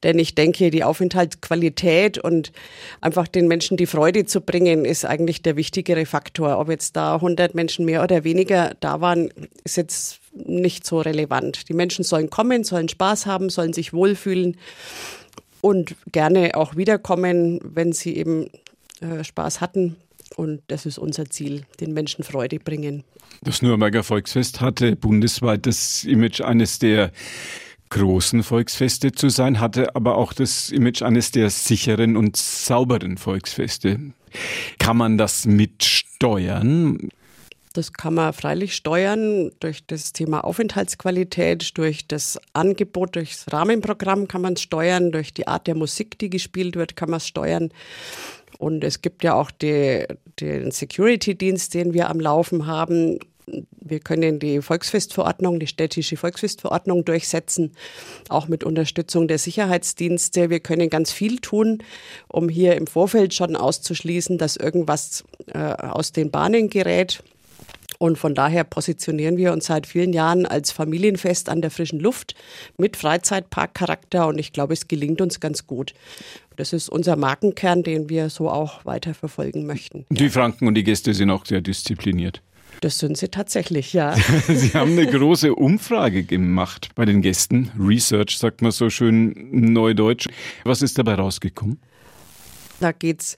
Denn 0.04 0.20
ich 0.20 0.36
denke, 0.36 0.70
die 0.70 0.84
Aufenthaltsqualität 0.84 2.20
und 2.20 2.52
einfach 3.02 3.28
den 3.28 3.48
Menschen 3.48 3.78
die 3.78 3.88
Freude 3.88 4.26
zu 4.26 4.42
bringen, 4.42 4.86
ist 4.86 5.04
eigentlich 5.04 5.42
der 5.42 5.56
wichtigere 5.56 6.06
Faktor. 6.06 6.60
Ob 6.60 6.70
jetzt 6.70 6.96
da 6.96 7.16
100 7.16 7.56
Menschen 7.56 7.86
mehr 7.86 8.04
oder 8.04 8.24
weniger 8.24 8.76
da 8.80 9.02
waren, 9.02 9.30
ist 9.64 9.78
jetzt 9.78 10.20
nicht 10.46 10.86
so 10.86 11.00
relevant. 11.00 11.70
Die 11.70 11.74
Menschen 11.74 12.04
sollen 12.04 12.30
kommen, 12.30 12.64
sollen 12.64 12.90
Spaß 12.90 13.26
haben, 13.26 13.50
sollen 13.50 13.74
sich 13.74 13.94
wohlfühlen 13.94 14.58
und 15.62 15.96
gerne 16.12 16.56
auch 16.56 16.76
wiederkommen, 16.76 17.60
wenn 17.64 17.92
sie 17.92 18.16
eben 18.16 18.48
äh, 19.02 19.24
Spaß 19.24 19.62
hatten. 19.62 19.96
Und 20.36 20.62
das 20.68 20.86
ist 20.86 20.98
unser 20.98 21.30
Ziel, 21.30 21.64
den 21.80 21.94
Menschen 21.94 22.24
Freude 22.24 22.60
bringen. 22.60 23.04
Das 23.42 23.62
Nürnberger 23.62 24.04
Volksfest 24.04 24.62
hatte 24.62 24.96
bundesweit 24.96 25.66
das 25.66 26.04
Image 26.04 26.42
eines 26.42 26.80
der 26.80 27.12
großen 27.90 28.44
Volksfeste 28.44 29.14
zu 29.14 29.30
sein, 29.30 29.60
hatte 29.60 29.96
aber 29.96 30.18
auch 30.18 30.34
das 30.34 30.70
Image 30.70 31.02
eines 31.02 31.32
der 31.32 31.50
sicheren 31.50 32.18
und 32.18 32.36
sauberen 32.36 33.18
Volksfeste. 33.18 34.00
Kann 34.80 34.98
man 34.98 35.18
das 35.18 35.46
mitsteuern? 35.46 37.10
Das 37.78 37.94
kann 37.94 38.16
man 38.16 38.34
freilich 38.34 38.76
steuern 38.76 39.52
durch 39.60 39.86
das 39.86 40.12
Thema 40.12 40.44
Aufenthaltsqualität, 40.44 41.78
durch 41.78 42.08
das 42.08 42.40
Angebot, 42.54 43.16
durch 43.16 43.34
das 43.34 43.54
Rahmenprogramm 43.54 44.28
kann 44.28 44.42
man 44.42 44.54
es 44.54 44.64
steuern, 44.64 45.12
durch 45.12 45.32
die 45.32 45.48
Art 45.48 45.68
der 45.68 45.76
Musik, 45.76 46.18
die 46.18 46.32
gespielt 46.32 46.76
wird, 46.76 46.96
kann 46.96 47.12
man 47.12 47.18
es 47.18 47.28
steuern. 47.28 47.70
Und 48.58 48.84
es 48.84 49.04
gibt 49.04 49.24
ja 49.24 49.36
auch 49.36 49.52
die, 49.52 50.08
den 50.40 50.72
Security-Dienst, 50.72 51.76
den 51.76 51.94
wir 51.94 52.10
am 52.10 52.20
Laufen 52.20 52.66
haben, 52.66 53.20
Wir 53.80 54.00
können 54.00 54.40
die 54.40 54.62
Volksfestverordnung, 54.62 55.60
die 55.60 55.68
städtische 55.68 56.18
Volksfestverordnung 56.18 57.06
durchsetzen, 57.06 57.72
auch 58.28 58.48
mit 58.50 58.64
Unterstützung 58.66 59.28
der 59.28 59.38
Sicherheitsdienste. 59.38 60.50
Wir 60.50 60.60
können 60.60 60.90
ganz 60.90 61.12
viel 61.12 61.38
tun, 61.38 61.84
um 62.28 62.50
hier 62.50 62.76
im 62.76 62.88
Vorfeld 62.88 63.34
schon 63.34 63.56
auszuschließen, 63.56 64.38
dass 64.38 64.58
irgendwas 64.58 65.24
äh, 65.54 65.60
aus 65.60 66.12
den 66.12 66.30
Bahnen 66.30 66.70
gerät. 66.70 67.24
Und 67.98 68.18
von 68.18 68.36
daher 68.36 68.64
positionieren 68.64 69.38
wir 69.38 69.52
uns 69.54 69.66
seit 69.66 69.88
vielen 69.88 70.14
Jahren 70.14 70.46
als 70.46 70.72
Familienfest 70.72 71.50
an 71.50 71.62
der 71.62 71.72
frischen 71.72 72.00
Luft 72.00 72.36
mit 72.78 72.98
Freizeitparkcharakter 72.98 74.28
und 74.28 74.38
ich 74.38 74.54
glaube, 74.54 74.74
es 74.74 74.88
gelingt 74.88 75.22
uns 75.22 75.40
ganz 75.40 75.68
gut. 75.68 75.94
Das 76.56 76.74
ist 76.74 76.90
unser 76.90 77.16
Markenkern, 77.16 77.84
den 77.84 78.10
wir 78.10 78.30
so 78.30 78.50
auch 78.50 78.84
weiter 78.86 79.14
verfolgen 79.14 79.66
möchten. 79.66 80.06
Die 80.10 80.30
Franken 80.30 80.68
und 80.68 80.76
die 80.76 80.84
Gäste 80.84 81.14
sind 81.14 81.30
auch 81.30 81.46
sehr 81.46 81.62
diszipliniert. 81.62 82.42
Das 82.82 83.00
sind 83.00 83.18
sie 83.18 83.30
tatsächlich, 83.30 83.94
ja. 83.94 84.16
sie 84.48 84.74
haben 84.74 84.92
eine 84.92 85.08
große 85.08 85.54
Umfrage 85.54 86.24
gemacht 86.24 86.90
bei 86.96 87.06
den 87.06 87.22
Gästen. 87.22 87.72
Research 87.80 88.38
sagt 88.38 88.62
man 88.62 88.72
so 88.72 88.90
schön 88.90 89.34
neudeutsch. 89.52 90.28
Was 90.64 90.82
ist 90.82 90.98
dabei 90.98 91.16
rausgekommen? 91.16 91.80
Da 92.80 92.92
geht 92.92 93.22
es 93.22 93.38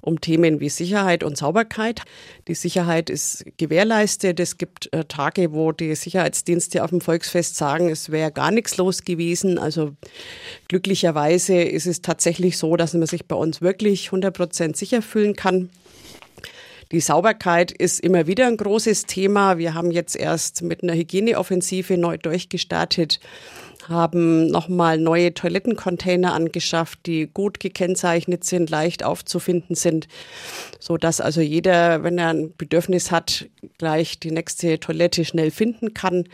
um 0.00 0.20
Themen 0.20 0.60
wie 0.60 0.68
Sicherheit 0.68 1.24
und 1.24 1.36
Sauberkeit. 1.36 2.02
Die 2.48 2.54
Sicherheit 2.54 3.10
ist 3.10 3.44
gewährleistet. 3.56 4.40
Es 4.40 4.58
gibt 4.58 4.92
äh, 4.92 5.04
Tage, 5.04 5.52
wo 5.52 5.72
die 5.72 5.94
Sicherheitsdienste 5.94 6.84
auf 6.84 6.90
dem 6.90 7.00
Volksfest 7.00 7.56
sagen, 7.56 7.88
es 7.88 8.10
wäre 8.10 8.30
gar 8.30 8.50
nichts 8.50 8.76
los 8.76 9.04
gewesen. 9.04 9.58
Also 9.58 9.92
glücklicherweise 10.68 11.56
ist 11.62 11.86
es 11.86 12.02
tatsächlich 12.02 12.58
so, 12.58 12.76
dass 12.76 12.94
man 12.94 13.06
sich 13.06 13.26
bei 13.26 13.36
uns 13.36 13.60
wirklich 13.60 14.06
100 14.06 14.36
Prozent 14.36 14.76
sicher 14.76 15.02
fühlen 15.02 15.34
kann. 15.36 15.70
Die 16.92 17.00
Sauberkeit 17.00 17.72
ist 17.72 18.00
immer 18.00 18.26
wieder 18.26 18.46
ein 18.46 18.56
großes 18.56 19.06
Thema. 19.06 19.58
Wir 19.58 19.74
haben 19.74 19.90
jetzt 19.90 20.16
erst 20.16 20.62
mit 20.62 20.82
einer 20.82 20.94
Hygieneoffensive 20.94 21.96
neu 21.96 22.18
durchgestartet 22.18 23.20
haben 23.88 24.46
nochmal 24.46 24.98
neue 24.98 25.34
Toilettencontainer 25.34 26.32
angeschafft, 26.32 27.00
die 27.06 27.26
gut 27.26 27.60
gekennzeichnet 27.60 28.44
sind, 28.44 28.70
leicht 28.70 29.04
aufzufinden 29.04 29.76
sind, 29.76 30.08
so 30.78 30.96
dass 30.96 31.20
also 31.20 31.40
jeder, 31.40 32.02
wenn 32.02 32.18
er 32.18 32.28
ein 32.28 32.52
Bedürfnis 32.56 33.10
hat, 33.10 33.46
gleich 33.78 34.18
die 34.18 34.30
nächste 34.30 34.78
Toilette 34.80 35.24
schnell 35.24 35.50
finden 35.50 35.94
kann 35.94 36.24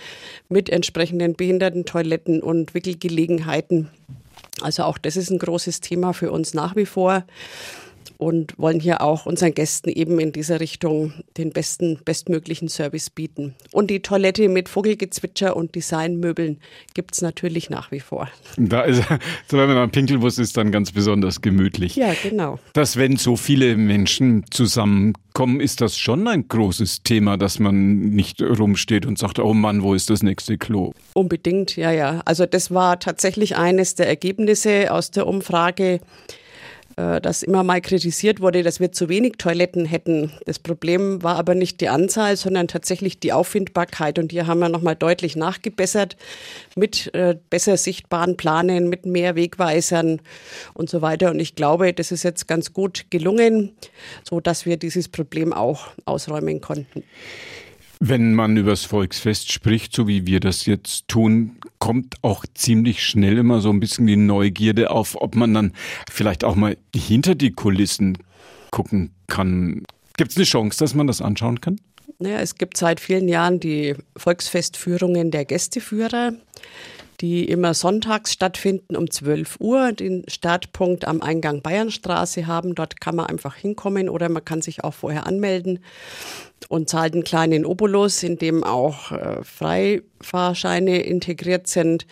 mit 0.49 0.71
entsprechenden 0.71 1.35
Behindertentoiletten 1.35 2.43
und 2.43 2.75
Wickelgelegenheiten. 2.75 3.91
Also 4.61 4.85
auch 4.85 4.99
das 4.99 5.17
ist 5.17 5.31
ein 5.31 5.39
großes 5.39 5.81
Thema 5.81 6.13
für 6.13 6.31
uns 6.31 6.55
nach 6.55 6.77
wie 6.77 6.87
vor 6.87 7.25
und 8.21 8.59
wollen 8.59 8.81
hier 8.81 9.01
auch 9.01 9.25
unseren 9.25 9.55
Gästen 9.55 9.89
eben 9.89 10.21
in 10.21 10.33
dieser 10.33 10.61
Richtung 10.61 11.15
den 11.39 11.51
besten, 11.51 11.99
bestmöglichen 12.05 12.69
Service 12.69 13.09
bieten. 13.09 13.55
Und 13.73 13.91
die 13.91 14.01
Toilette 14.01 14.49
mit 14.49 14.69
Vogelgezwitscher 14.69 15.57
und 15.57 15.75
Designmöbeln 15.75 16.59
gibt 16.93 17.15
es 17.15 17.23
natürlich 17.23 17.71
nach 17.71 17.91
wie 17.91 18.01
vor. 18.01 18.29
Da 18.59 18.83
ist, 18.83 19.03
so 19.49 19.57
wenn 19.57 19.69
man 19.69 19.79
am 19.79 19.91
Pinkelbus 19.91 20.39
ist, 20.39 20.57
dann 20.57 20.71
ganz 20.71 20.93
besonders 20.93 21.41
gemütlich. 21.41 21.97
Ja, 21.97 22.13
genau. 22.23 22.59
Dass 22.75 22.97
wenn 22.97 23.17
so 23.17 23.37
viele 23.37 23.77
Menschen 23.77 24.45
zusammenkommen, 24.51 25.61
ist 25.61 25.81
das 25.81 25.97
schon 25.97 26.29
ein 26.29 26.47
großes 26.47 27.03
Thema, 27.03 27.39
dass 27.39 27.59
man 27.59 28.11
nicht 28.11 28.43
rumsteht 28.43 29.07
und 29.07 29.19
sagt, 29.19 29.39
oh 29.39 29.55
Mann, 29.55 29.83
wo 29.83 29.95
ist 29.95 30.11
das 30.11 30.23
nächste 30.23 30.59
Klo? 30.59 30.93
Unbedingt, 31.15 31.77
ja, 31.77 31.91
ja. 31.91 32.21
Also 32.27 32.45
das 32.45 32.71
war 32.71 33.01
tatsächlich 33.01 33.57
eines 33.57 33.95
der 33.95 34.09
Ergebnisse 34.09 34.93
aus 34.93 35.11
der 35.11 35.27
Umfrage 35.27 36.01
äh, 37.01 37.21
dass 37.21 37.43
immer 37.43 37.63
mal 37.63 37.81
kritisiert 37.81 38.41
wurde, 38.41 38.63
dass 38.63 38.81
wir 38.81 38.93
zu 38.93 39.09
wenig 39.09 39.35
Toiletten 39.39 39.87
hätten. 39.87 40.33
Das 40.45 40.59
Problem 40.59 41.23
war 41.23 41.37
aber 41.37 41.55
nicht 41.55 41.81
die 41.81 41.89
Anzahl, 41.89 42.37
sondern 42.37 42.69
tatsächlich 42.69 43.21
die 43.21 43.33
Auffindbarkeit. 43.33 44.19
Und 44.19 44.33
hier 44.33 44.47
haben 44.47 44.61
wir 44.61 44.69
nochmal 44.69 44.97
deutlich 44.97 45.37
nachgebessert 45.37 46.17
mit 46.77 47.15
äh, 47.15 47.37
besser 47.49 47.77
sichtbaren 47.77 48.37
Planen, 48.37 48.89
mit 48.89 49.07
mehr 49.07 49.35
Wegweisern 49.35 50.21
und 50.75 50.91
so 50.91 51.01
weiter. 51.01 51.31
Und 51.31 51.41
ich 51.41 51.55
glaube, 51.55 51.93
das 51.95 52.13
ist 52.13 52.23
jetzt 52.23 52.47
ganz 52.47 52.73
gut 52.73 53.07
gelungen, 53.11 53.73
so 54.29 54.41
dass 54.41 54.67
wir 54.67 54.77
dieses 54.77 55.09
Problem 55.09 55.53
auch 55.53 55.89
ausräumen 56.05 56.61
konnten. 56.61 57.05
Wenn 58.03 58.33
man 58.33 58.57
übers 58.57 58.87
Volksfest 58.87 59.53
spricht, 59.53 59.95
so 59.95 60.09
wie 60.09 60.27
wir 60.27 60.41
das 60.41 60.65
jetzt 60.65 61.07
tun, 61.07 61.59
kommt 61.79 62.17
auch 62.23 62.47
ziemlich 62.55 63.05
schnell 63.05 63.37
immer 63.37 63.61
so 63.61 63.69
ein 63.69 63.79
bisschen 63.79 64.07
die 64.07 64.17
Neugierde 64.17 64.91
auf, 64.91 65.21
ob 65.21 65.37
man 65.37 65.53
dann 65.53 65.73
vielleicht 66.11 66.43
auch 66.43 66.57
mal 66.57 66.79
hinter 66.97 67.35
die 67.35 67.53
Kulissen 67.53 68.17
gucken 68.71 69.11
kann. 69.27 69.83
Gibt 70.17 70.31
es 70.31 70.39
eine 70.39 70.47
Chance, 70.47 70.79
dass 70.79 70.95
man 70.95 71.09
das 71.09 71.21
anschauen 71.21 71.61
kann? 71.61 71.79
Naja, 72.19 72.39
es 72.39 72.55
gibt 72.55 72.79
seit 72.79 73.01
vielen 73.01 73.29
Jahren 73.29 73.61
die 73.61 73.95
Volksfestführungen 74.17 75.31
der 75.31 75.45
Gästeführer 75.45 76.33
die 77.21 77.45
immer 77.45 77.75
sonntags 77.75 78.33
stattfinden 78.33 78.97
um 78.97 79.11
12 79.11 79.57
Uhr, 79.61 79.93
den 79.93 80.25
Startpunkt 80.29 81.07
am 81.07 81.21
Eingang 81.21 81.61
Bayernstraße 81.63 82.47
haben. 82.47 82.75
Dort 82.75 83.01
kann 83.01 83.17
man 83.17 83.27
einfach 83.27 83.55
hinkommen 83.57 84.09
oder 84.09 84.29
man 84.29 84.45
kann 84.45 84.63
sich 84.63 84.85
auch 84.85 84.95
vorher 84.95 85.27
anmelden 85.27 85.81
und 86.69 86.89
zahlt 86.89 87.15
einen 87.15 87.25
kleinen 87.25 87.67
Obolus, 87.67 88.23
in 88.23 88.39
dem 88.39 88.65
auch 88.65 89.13
äh, 89.13 89.43
Freifahrscheine 89.43 91.03
integriert 91.03 91.67
sind 91.67 92.07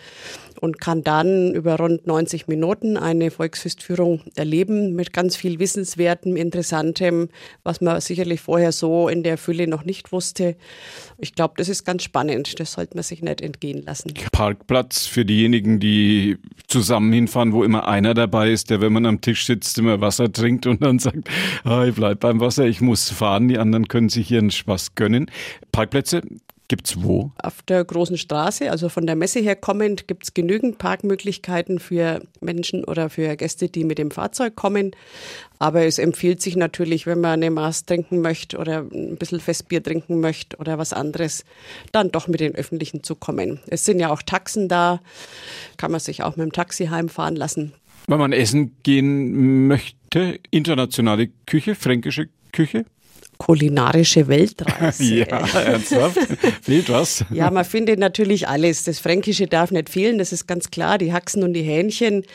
und 0.59 0.79
kann 0.79 1.03
dann 1.03 1.53
über 1.53 1.77
rund 1.77 2.05
90 2.05 2.47
Minuten 2.47 2.97
eine 2.97 3.31
Volksfestführung 3.31 4.21
erleben 4.35 4.93
mit 4.95 5.13
ganz 5.13 5.35
viel 5.35 5.59
Wissenswertem, 5.59 6.35
Interessantem, 6.35 7.29
was 7.63 7.81
man 7.81 8.01
sicherlich 8.01 8.41
vorher 8.41 8.71
so 8.71 9.07
in 9.07 9.23
der 9.23 9.37
Fülle 9.37 9.67
noch 9.67 9.85
nicht 9.85 10.11
wusste. 10.11 10.55
Ich 11.17 11.33
glaube, 11.33 11.53
das 11.57 11.69
ist 11.69 11.85
ganz 11.85 12.03
spannend. 12.03 12.59
Das 12.59 12.73
sollte 12.73 12.95
man 12.95 13.03
sich 13.03 13.21
nicht 13.21 13.41
entgehen 13.41 13.83
lassen. 13.85 14.13
Parkplatz 14.31 15.05
für 15.05 15.25
diejenigen, 15.25 15.79
die 15.79 16.37
zusammen 16.67 17.11
hinfahren, 17.13 17.53
wo 17.53 17.63
immer 17.63 17.87
einer 17.87 18.13
dabei 18.13 18.51
ist, 18.51 18.69
der, 18.69 18.81
wenn 18.81 18.93
man 18.93 19.05
am 19.05 19.21
Tisch 19.21 19.45
sitzt, 19.45 19.77
immer 19.77 20.01
Wasser 20.01 20.31
trinkt 20.31 20.67
und 20.67 20.83
dann 20.83 20.99
sagt, 20.99 21.29
ah, 21.63 21.85
ich 21.85 21.95
bleib 21.95 22.19
beim 22.19 22.39
Wasser, 22.39 22.65
ich 22.65 22.81
muss 22.81 23.09
fahren. 23.09 23.47
Die 23.47 23.57
anderen 23.57 23.87
können 23.87 24.09
sich 24.09 24.31
ihren 24.31 24.51
Spaß 24.51 24.95
gönnen. 24.95 25.31
Parkplätze 25.71 26.21
Gibt's 26.69 27.01
wo? 27.01 27.31
Auf 27.41 27.63
der 27.63 27.83
großen 27.83 28.19
Straße, 28.19 28.69
also 28.69 28.89
von 28.89 29.07
der 29.07 29.15
Messe 29.15 29.39
her 29.39 29.55
kommend, 29.55 30.07
gibt 30.07 30.23
es 30.23 30.35
genügend 30.35 30.77
Parkmöglichkeiten 30.77 31.79
für 31.79 32.21
Menschen 32.41 32.83
oder 32.83 33.09
für 33.09 33.35
Gäste, 33.35 33.69
die 33.69 33.83
mit 33.83 33.97
dem 33.97 34.11
Fahrzeug 34.11 34.55
kommen. 34.55 34.91
Aber 35.57 35.85
es 35.85 35.97
empfiehlt 35.97 36.43
sich 36.43 36.55
natürlich, 36.55 37.07
wenn 37.07 37.21
man 37.21 37.31
eine 37.31 37.49
Maß 37.49 37.85
trinken 37.85 38.21
möchte 38.21 38.59
oder 38.59 38.85
ein 38.93 39.17
bisschen 39.17 39.39
Festbier 39.39 39.81
trinken 39.81 40.19
möchte 40.19 40.57
oder 40.57 40.77
was 40.77 40.93
anderes, 40.93 41.43
dann 41.91 42.11
doch 42.11 42.27
mit 42.27 42.39
den 42.39 42.53
Öffentlichen 42.53 43.03
zu 43.03 43.15
kommen. 43.15 43.59
Es 43.65 43.83
sind 43.85 43.99
ja 43.99 44.11
auch 44.11 44.21
Taxen 44.21 44.67
da, 44.69 45.01
kann 45.77 45.89
man 45.89 45.99
sich 45.99 46.21
auch 46.21 46.37
mit 46.37 46.45
dem 46.45 46.53
Taxi 46.53 46.85
heimfahren 46.85 47.35
lassen. 47.35 47.73
Wenn 48.05 48.19
man 48.19 48.31
essen 48.31 48.75
gehen 48.83 49.67
möchte, 49.67 50.39
internationale 50.51 51.29
Küche, 51.47 51.73
fränkische 51.73 52.29
Küche? 52.51 52.85
Kulinarische 53.39 54.27
Weltreise. 54.27 55.03
ja, 55.15 55.25
ernsthaft? 55.25 56.19
Fehlt 56.61 56.89
was? 56.89 57.25
ja, 57.31 57.49
man 57.49 57.65
findet 57.65 57.97
natürlich 57.97 58.47
alles. 58.47 58.83
Das 58.83 58.99
Fränkische 58.99 59.47
darf 59.47 59.71
nicht 59.71 59.89
fehlen, 59.89 60.19
das 60.19 60.31
ist 60.31 60.45
ganz 60.45 60.69
klar. 60.69 60.99
Die 60.99 61.11
Haxen 61.11 61.43
und 61.43 61.53
die 61.53 61.63
Hähnchen, 61.63 62.25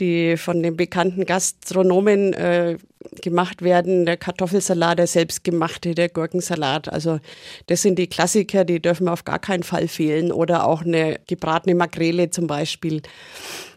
die 0.00 0.36
von 0.36 0.62
den 0.62 0.76
bekannten 0.76 1.26
Gastronomen 1.26 2.32
äh, 2.32 2.76
gemacht 3.22 3.62
werden, 3.62 4.06
der 4.06 4.16
Kartoffelsalat, 4.16 4.98
der 4.98 5.06
selbstgemachte, 5.06 5.94
der 5.94 6.08
Gurkensalat. 6.08 6.92
Also 6.92 7.18
das 7.66 7.82
sind 7.82 7.98
die 7.98 8.06
Klassiker, 8.06 8.64
die 8.64 8.80
dürfen 8.80 9.08
auf 9.08 9.24
gar 9.24 9.40
keinen 9.40 9.64
Fall 9.64 9.88
fehlen. 9.88 10.32
Oder 10.32 10.66
auch 10.66 10.82
eine 10.82 11.18
gebratene 11.26 11.74
Makrele 11.74 12.30
zum 12.30 12.46
Beispiel 12.46 13.02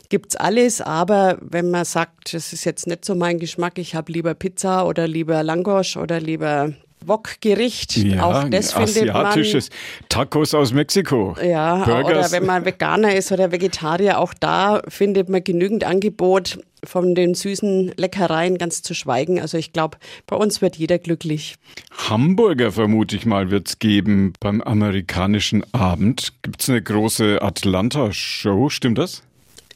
gibt's 0.10 0.36
alles, 0.36 0.82
aber 0.82 1.38
wenn 1.42 1.72
man 1.72 1.86
sagt, 1.86 2.34
das 2.34 2.52
ist 2.54 2.66
jetzt 2.66 2.88
nicht 2.88 3.06
so 3.06 3.16
mein 3.16 3.40
Geschmack, 3.40 3.78
ich 3.78 3.96
habe 3.96 4.12
lieber 4.12 4.34
Pizza 4.34 4.86
oder 4.86 5.08
lieber 5.08 5.44
Langosch 5.44 5.98
oder 5.98 6.20
lieber 6.20 6.74
Wokgericht. 7.06 7.98
Ja, 7.98 8.24
auch 8.24 8.50
das 8.50 8.74
findet 8.74 9.10
asiatisches 9.10 9.70
man. 9.70 10.10
Tacos 10.10 10.54
aus 10.54 10.74
Mexiko. 10.74 11.36
Ja, 11.42 11.84
Burgers. 11.86 12.06
oder 12.06 12.32
wenn 12.32 12.46
man 12.46 12.66
Veganer 12.66 13.16
ist 13.16 13.32
oder 13.32 13.52
Vegetarier, 13.52 14.20
auch 14.20 14.34
da 14.34 14.82
findet 14.88 15.30
man 15.30 15.44
genügend 15.44 15.84
Angebot 15.86 16.60
von 16.84 17.16
den 17.16 17.36
süßen 17.36 17.94
Leckereien 17.98 18.58
ganz 18.58 18.82
zu 18.82 18.94
schweigen. 18.94 19.40
Also 19.40 19.58
ich 19.58 19.74
glaube, 19.74 19.98
bei 20.28 20.36
uns 20.36 20.62
wird 20.62 20.78
jeder 20.78 20.98
glücklich. 20.98 21.56
Hamburger 22.10 22.72
vermute 22.72 23.16
ich 23.16 23.26
mal 23.26 23.52
wird 23.52 23.68
es 23.68 23.80
geben 23.80 24.34
beim 24.40 24.62
amerikanischen 24.62 25.64
Abend. 25.74 26.34
Gibt 26.42 26.62
es 26.62 26.70
eine 26.70 26.82
große 26.82 27.42
Atlanta-Show, 27.42 28.70
stimmt 28.70 28.98
das? 28.98 29.24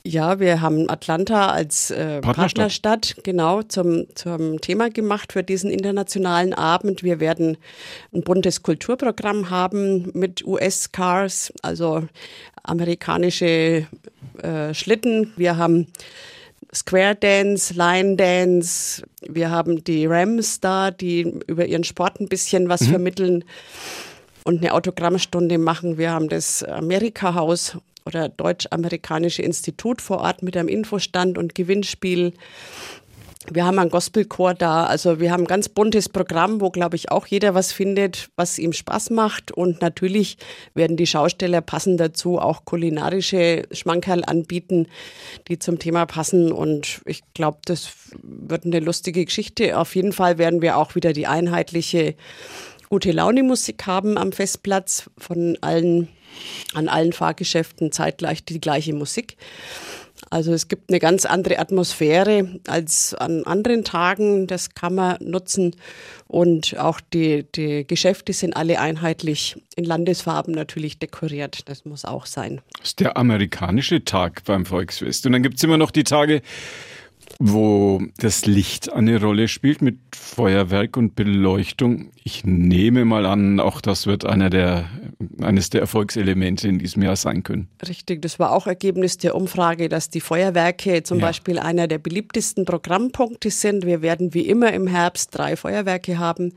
Ja, 0.06 0.42
wir 0.42 0.60
haben 0.60 0.90
Atlanta 0.90 1.52
als 1.52 1.90
äh, 1.90 2.20
Partnerstadt. 2.20 2.36
Partnerstadt 2.36 3.24
genau 3.24 3.64
zum, 3.64 4.06
zum 4.16 4.60
Thema 4.60 4.90
gemacht 4.90 5.32
für 5.32 5.44
diesen 5.44 5.72
internationalen 5.72 6.54
Abend. 6.54 7.04
Wir 7.04 7.22
werden 7.22 7.58
ein 8.14 8.22
buntes 8.22 8.64
Kulturprogramm 8.64 9.50
haben 9.50 10.12
mit 10.14 10.46
US-Cars, 10.46 11.54
also 11.62 12.04
amerikanische 12.64 13.88
äh, 14.42 14.74
Schlitten. 14.74 15.32
Wir 15.38 15.56
haben 15.56 15.88
Square 16.76 17.16
Dance, 17.16 17.74
Line 17.74 18.18
Dance. 18.18 19.04
Wir 19.22 19.52
haben 19.52 19.86
die 19.86 20.06
Rams 20.06 20.60
da, 20.60 20.92
die 20.92 21.22
über 21.48 21.66
ihren 21.66 21.86
Sport 21.86 22.20
ein 22.20 22.28
bisschen 22.28 22.68
was 22.68 22.82
mhm. 22.82 22.88
vermitteln. 22.88 23.46
und 24.44 24.62
eine 24.62 24.74
Autogrammstunde 24.74 25.58
machen. 25.58 25.98
Wir 25.98 26.12
haben 26.12 26.28
das 26.28 26.62
Amerika-Haus 26.62 27.78
oder 28.06 28.30
Deutsch-Amerikanische 28.30 29.42
Institut 29.42 30.02
vor 30.02 30.20
Ort 30.20 30.44
mit 30.44 30.58
einem 30.58 30.68
Infostand 30.68 31.38
und 31.38 31.56
Gewinnspiel. 31.56 32.34
Wir 33.52 33.66
haben 33.66 33.78
einen 33.78 33.90
Gospelchor 33.90 34.54
da, 34.54 34.86
also 34.86 35.20
wir 35.20 35.32
haben 35.32 35.44
ein 35.44 35.48
ganz 35.48 35.68
buntes 35.68 36.08
Programm, 36.08 36.62
wo, 36.62 36.70
glaube 36.70 36.96
ich, 36.96 37.12
auch 37.12 37.28
jeder 37.28 37.54
was 37.54 37.74
findet, 37.74 38.30
was 38.38 38.58
ihm 38.58 38.72
Spaß 38.72 39.10
macht. 39.10 39.52
Und 39.52 39.82
natürlich 39.82 40.38
werden 40.74 40.96
die 40.96 41.08
Schausteller 41.08 41.60
passend 41.60 42.00
dazu 42.00 42.40
auch 42.40 42.64
kulinarische 42.64 43.64
Schmankerl 43.72 44.24
anbieten, 44.24 44.88
die 45.50 45.60
zum 45.60 45.78
Thema 45.78 46.06
passen. 46.06 46.54
Und 46.54 47.02
ich 47.06 47.22
glaube, 47.34 47.58
das 47.66 47.90
wird 48.22 48.66
eine 48.66 48.80
lustige 48.80 49.26
Geschichte. 49.26 49.78
Auf 49.78 49.94
jeden 49.96 50.14
Fall 50.14 50.38
werden 50.38 50.62
wir 50.62 50.78
auch 50.78 50.96
wieder 50.96 51.12
die 51.12 51.28
einheitliche 51.28 52.16
gute 52.94 53.12
Laune 53.12 53.42
Musik 53.42 53.88
haben 53.88 54.20
am 54.20 54.32
Festplatz 54.32 55.10
von 55.18 55.58
allen, 55.62 56.10
an 56.74 56.88
allen 56.88 57.14
Fahrgeschäften 57.14 57.92
zeitgleich 57.92 58.44
die 58.44 58.62
gleiche 58.62 58.94
Musik. 58.94 59.38
Also 60.30 60.54
es 60.54 60.68
gibt 60.68 60.90
eine 60.90 61.00
ganz 61.00 61.26
andere 61.26 61.60
Atmosphäre 61.60 62.60
als 62.68 63.14
an 63.14 63.44
anderen 63.44 63.84
Tagen. 63.84 64.48
Das 64.48 64.74
kann 64.74 64.96
man 64.96 65.18
nutzen. 65.20 65.76
Und 66.28 66.78
auch 66.80 67.00
die, 67.02 67.46
die 67.56 67.86
Geschäfte 67.86 68.34
sind 68.34 68.56
alle 68.56 68.80
einheitlich 68.80 69.56
in 69.76 69.86
Landesfarben 69.86 70.54
natürlich 70.54 70.98
dekoriert. 70.98 71.68
Das 71.70 71.86
muss 71.86 72.06
auch 72.06 72.26
sein. 72.26 72.62
Das 72.80 72.90
ist 72.90 73.00
der 73.00 73.18
amerikanische 73.18 74.06
Tag 74.06 74.44
beim 74.46 74.66
Volksfest. 74.66 75.26
Und 75.26 75.34
dann 75.34 75.44
gibt 75.44 75.58
es 75.58 75.64
immer 75.64 75.78
noch 75.78 75.92
die 75.92 76.04
Tage, 76.04 76.42
wo 77.40 78.02
das 78.18 78.46
Licht 78.46 78.92
eine 78.92 79.20
Rolle 79.22 79.48
spielt 79.48 79.82
mit 79.82 79.98
Feuerwerk 80.16 80.98
und 80.98 81.16
Beleuchtung. 81.16 82.12
Ich 82.24 82.44
nehme 82.44 83.06
mal 83.06 83.26
an, 83.26 83.60
auch 83.60 83.82
das 83.82 84.08
wird 84.08 84.26
einer 84.26 84.50
der, 84.50 84.86
eines 85.42 85.70
der 85.70 85.82
Erfolgselemente 85.82 86.68
in 86.68 86.80
diesem 86.80 87.04
Jahr 87.04 87.16
sein 87.16 87.44
können. 87.44 87.68
Richtig, 87.88 88.22
das 88.22 88.40
war 88.40 88.52
auch 88.52 88.68
Ergebnis 88.68 89.18
der 89.18 89.36
Umfrage, 89.36 89.90
dass 89.90 90.10
die 90.10 90.22
Feuerwerke 90.22 91.04
zum 91.04 91.20
ja. 91.20 91.28
Beispiel 91.28 91.60
einer 91.60 91.88
der 91.88 91.98
beliebtesten 91.98 92.66
Programmpunkte 92.66 93.50
sind. 93.50 93.86
Wir 93.86 94.02
werden 94.02 94.34
wie 94.34 94.48
immer 94.48 94.74
im 94.74 94.88
Herbst 94.88 95.30
drei 95.32 95.56
Feuerwerke 95.56 96.18
haben. 96.18 96.54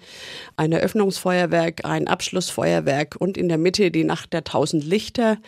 Ein 0.56 0.72
Eröffnungsfeuerwerk, 0.72 1.84
ein 1.84 2.08
Abschlussfeuerwerk 2.08 3.16
und 3.18 3.36
in 3.36 3.48
der 3.48 3.58
Mitte 3.58 3.90
die 3.90 4.04
Nacht 4.04 4.32
der 4.32 4.44
tausend 4.44 4.84
Lichter 4.84 5.38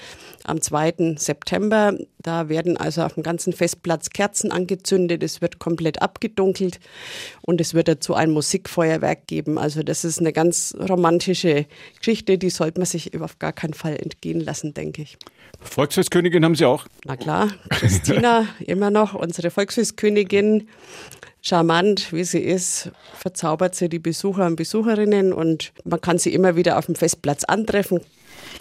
am 0.44 0.60
2. 0.60 1.16
September. 1.16 1.94
Da 2.20 2.48
werden 2.48 2.76
also 2.76 3.02
auf 3.02 3.14
dem 3.14 3.22
ganzen 3.22 3.52
Festplatz 3.52 4.10
Kerzen 4.10 4.50
angezündet, 4.50 5.22
es 5.22 5.40
wird 5.40 5.58
komplett 5.58 6.02
abgedunkelt 6.02 6.80
und 7.42 7.60
es 7.60 7.74
wird 7.74 7.88
dazu 7.88 8.14
ein 8.14 8.30
Musikfeuerwerk 8.30 9.26
geben. 9.26 9.58
Also 9.58 9.82
das 9.82 10.04
ist 10.04 10.18
eine 10.18 10.32
ganz 10.32 10.76
romantische 10.88 11.66
Geschichte, 11.98 12.38
die 12.38 12.50
sollte 12.50 12.80
man 12.80 12.86
sich 12.86 13.07
auf 13.20 13.38
gar 13.38 13.52
keinen 13.52 13.74
Fall 13.74 13.96
entgehen 13.96 14.40
lassen, 14.40 14.74
denke 14.74 15.02
ich. 15.02 15.18
Volksfestkönigin 15.60 16.44
haben 16.44 16.54
Sie 16.54 16.64
auch? 16.64 16.86
Na 17.04 17.16
klar, 17.16 17.48
Christina 17.70 18.46
immer 18.60 18.90
noch, 18.90 19.14
unsere 19.14 19.50
Volksfestkönigin. 19.50 20.68
Charmant, 21.40 22.12
wie 22.12 22.24
sie 22.24 22.40
ist, 22.40 22.90
verzaubert 23.14 23.74
sie 23.74 23.88
die 23.88 24.00
Besucher 24.00 24.46
und 24.46 24.56
Besucherinnen 24.56 25.32
und 25.32 25.72
man 25.84 26.00
kann 26.00 26.18
sie 26.18 26.34
immer 26.34 26.56
wieder 26.56 26.78
auf 26.78 26.86
dem 26.86 26.96
Festplatz 26.96 27.44
antreffen, 27.44 28.00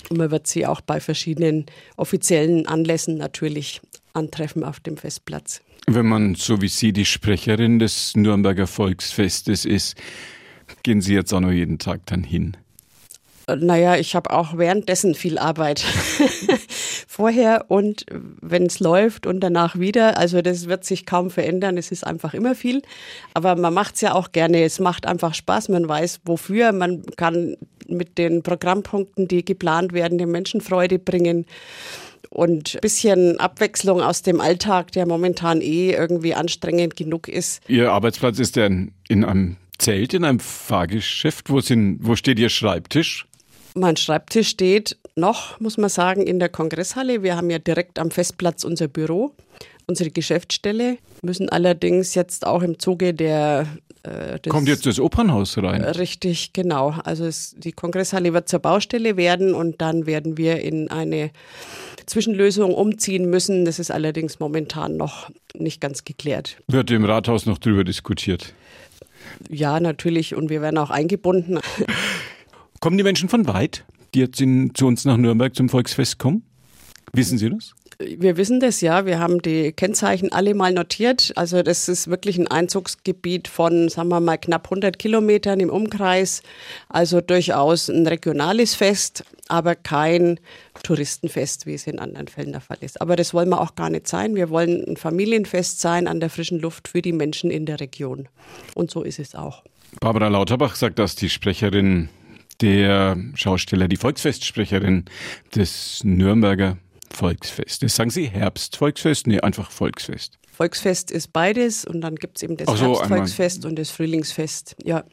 und 0.10 0.18
man 0.18 0.32
wird 0.32 0.48
sie 0.48 0.66
auch 0.66 0.82
bei 0.82 1.00
verschiedenen 1.00 1.66
offiziellen 1.96 2.68
Anlässen 2.68 3.18
natürlich 3.18 3.82
antreffen 4.14 4.64
auf 4.64 4.80
dem 4.80 4.98
Festplatz. 4.98 5.62
Wenn 5.88 6.08
man 6.08 6.36
so 6.36 6.62
wie 6.62 6.68
Sie 6.68 6.92
die 6.92 7.06
Sprecherin 7.06 7.80
des 7.80 8.16
Nürnberger 8.16 8.68
Volksfestes 8.68 9.66
ist, 9.66 9.96
gehen 10.84 11.02
Sie 11.02 11.14
jetzt 11.14 11.34
auch 11.34 11.40
noch 11.40 11.52
jeden 11.52 11.80
Tag 11.80 12.06
dann 12.08 12.24
hin? 12.24 12.58
Naja, 13.56 13.96
ich 13.96 14.14
habe 14.14 14.32
auch 14.32 14.58
währenddessen 14.58 15.16
viel 15.16 15.38
Arbeit. 15.38 15.80
Vorher 17.08 17.66
und 17.70 18.06
wenn 18.12 18.66
es 18.66 18.82
läuft 18.82 19.26
und 19.26 19.40
danach 19.40 19.80
wieder. 19.80 20.18
Also 20.18 20.42
das 20.42 20.68
wird 20.68 20.84
sich 20.84 21.06
kaum 21.06 21.30
verändern. 21.30 21.78
Es 21.78 21.92
ist 21.92 22.06
einfach 22.06 22.34
immer 22.34 22.56
viel. 22.56 22.82
Aber 23.34 23.56
man 23.56 23.74
macht 23.74 23.96
es 23.96 24.02
ja 24.02 24.14
auch 24.14 24.34
gerne. 24.34 24.64
Es 24.64 24.80
macht 24.80 25.06
einfach 25.06 25.34
Spaß. 25.34 25.70
Man 25.70 25.88
weiß, 25.88 26.22
wofür. 26.26 26.74
Man 26.74 27.06
kann 27.16 27.56
mit 27.88 28.18
den 28.18 28.44
Programmpunkten, 28.44 29.30
die 29.30 29.46
geplant 29.46 29.94
werden, 29.94 30.18
den 30.18 30.30
Menschen 30.30 30.60
Freude 30.60 31.00
bringen 31.00 31.46
und 32.30 32.76
ein 32.76 32.82
bisschen 32.82 33.40
Abwechslung 33.40 34.02
aus 34.02 34.24
dem 34.24 34.42
Alltag, 34.42 34.92
der 34.92 35.06
momentan 35.06 35.62
eh 35.62 35.92
irgendwie 35.92 36.34
anstrengend 36.34 36.98
genug 36.98 37.30
ist. 37.30 37.62
Ihr 37.70 37.94
Arbeitsplatz 37.94 38.40
ist 38.40 38.58
ja 38.58 38.66
in 38.66 38.92
einem 39.10 39.56
Zelt, 39.78 40.14
in 40.14 40.26
einem 40.26 40.40
Fahrgeschäft. 40.40 41.50
Wo, 41.50 41.62
sind, 41.62 42.00
wo 42.02 42.16
steht 42.16 42.40
Ihr 42.40 42.50
Schreibtisch? 42.50 43.27
Mein 43.78 43.96
Schreibtisch 43.96 44.50
steht 44.50 44.98
noch, 45.16 45.60
muss 45.60 45.78
man 45.78 45.90
sagen, 45.90 46.26
in 46.26 46.40
der 46.40 46.50
Kongresshalle. 46.50 47.22
Wir 47.22 47.36
haben 47.36 47.50
ja 47.50 47.60
direkt 47.60 48.00
am 48.00 48.10
Festplatz 48.10 48.64
unser 48.64 48.88
Büro, 48.88 49.34
unsere 49.86 50.10
Geschäftsstelle, 50.10 50.98
müssen 51.22 51.50
allerdings 51.50 52.16
jetzt 52.16 52.46
auch 52.46 52.64
im 52.64 52.80
Zuge 52.80 53.14
der 53.14 53.68
äh, 54.04 54.40
Kommt 54.50 54.68
jetzt 54.68 54.86
das 54.86 55.00
Opernhaus 55.00 55.58
rein? 55.58 55.84
Richtig, 55.84 56.54
genau. 56.54 56.96
Also 57.04 57.26
es, 57.26 57.56
die 57.58 57.72
Kongresshalle 57.72 58.34
wird 58.34 58.50
zur 58.50 58.60
Baustelle 58.60 59.16
werden 59.16 59.54
und 59.54 59.80
dann 59.80 60.08
werden 60.08 60.38
wir 60.38 60.60
in 60.62 60.90
eine 60.90 61.30
Zwischenlösung 62.08 62.74
umziehen 62.74 63.30
müssen. 63.30 63.66
Das 63.66 63.78
ist 63.78 63.92
allerdings 63.92 64.40
momentan 64.40 64.98
noch 64.98 65.30
nicht 65.54 65.82
ganz 65.82 66.04
geklärt. 66.04 66.58
Wird 66.68 66.90
im 66.90 67.06
Rathaus 67.06 67.46
noch 67.46 67.58
drüber 67.60 67.84
diskutiert? 67.84 68.54
Ja, 69.50 69.80
natürlich. 69.80 70.36
Und 70.36 70.50
wir 70.50 70.62
werden 70.62 70.78
auch 70.78 70.90
eingebunden. 70.90 71.60
Kommen 72.88 72.98
die 72.98 73.04
Menschen 73.04 73.28
von 73.28 73.46
weit, 73.50 73.84
die 74.14 74.20
jetzt 74.20 74.40
in, 74.40 74.74
zu 74.74 74.88
uns 74.88 75.04
nach 75.04 75.18
Nürnberg 75.18 75.54
zum 75.54 75.68
Volksfest 75.68 76.20
kommen? 76.20 76.44
Wissen 77.12 77.38
Sie 77.38 77.50
das? 77.50 77.74
Wir 78.00 78.38
wissen 78.38 78.62
das 78.62 78.80
ja. 78.80 79.06
Wir 79.06 79.20
haben 79.20 79.42
die 79.42 79.74
Kennzeichen 79.74 80.32
alle 80.32 80.54
mal 80.54 80.72
notiert. 80.72 81.34
Also 81.36 81.64
das 81.64 81.90
ist 81.90 82.08
wirklich 82.08 82.38
ein 82.38 82.48
Einzugsgebiet 82.48 83.50
von, 83.50 83.90
sagen 83.90 84.08
wir 84.08 84.22
mal, 84.22 84.38
knapp 84.38 84.68
100 84.68 84.98
Kilometern 84.98 85.60
im 85.60 85.70
Umkreis. 85.70 86.44
Also 86.88 87.20
durchaus 87.20 87.90
ein 87.90 88.08
regionales 88.08 88.74
Fest, 88.74 89.26
aber 89.50 89.76
kein 89.76 90.40
Touristenfest, 90.82 91.66
wie 91.66 91.74
es 91.74 91.88
in 91.88 92.00
anderen 92.00 92.30
Fällen 92.30 92.54
der 92.54 92.62
Fall 92.62 92.78
ist. 92.80 93.02
Aber 93.02 93.18
das 93.18 93.34
wollen 93.34 93.50
wir 93.50 93.60
auch 93.60 93.76
gar 93.76 93.90
nicht 93.90 94.08
sein. 94.08 94.34
Wir 94.34 94.50
wollen 94.50 94.86
ein 94.88 94.96
Familienfest 94.96 95.82
sein 95.82 96.08
an 96.08 96.22
der 96.22 96.30
frischen 96.30 96.60
Luft 96.62 96.88
für 96.88 97.02
die 97.02 97.12
Menschen 97.12 97.52
in 97.52 97.66
der 97.66 97.82
Region. 97.82 98.30
Und 98.76 98.92
so 98.92 99.04
ist 99.04 99.20
es 99.20 99.36
auch. 99.36 99.66
Barbara 100.00 100.30
Lauterbach 100.30 100.76
sagt 100.76 101.00
das, 101.00 101.18
die 101.18 101.30
Sprecherin 101.30 102.08
der 102.62 103.18
Schausteller, 103.36 103.88
die 103.88 103.98
Volksfestsprecherin 103.98 105.06
des 105.56 106.02
Nürnberger 106.04 106.78
Volksfestes. 107.12 107.96
Sagen 107.96 108.10
Sie 108.10 108.26
Herbstvolksfest? 108.26 109.28
Nee, 109.28 109.40
einfach 109.40 109.72
Volksfest. 109.72 110.38
Volksfest 110.52 111.12
ist 111.12 111.34
beides 111.34 111.86
und 111.86 112.02
dann 112.02 112.16
gibt 112.16 112.38
es 112.38 112.44
eben 112.44 112.58
das 112.58 112.68
so, 112.68 112.96
Herbstvolksfest 112.96 113.66
und 113.66 113.78
das 113.78 113.92
Frühlingsfest. 113.92 114.76
Ja. 114.84 115.04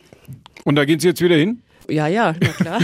Und 0.65 0.77
da 0.77 0.85
gehen 0.85 0.99
Sie 0.99 1.09
jetzt 1.09 1.21
wieder 1.21 1.37
hin? 1.37 1.63
Ja, 1.89 2.07
ja, 2.07 2.35
na 2.41 2.49
klar. 2.49 2.81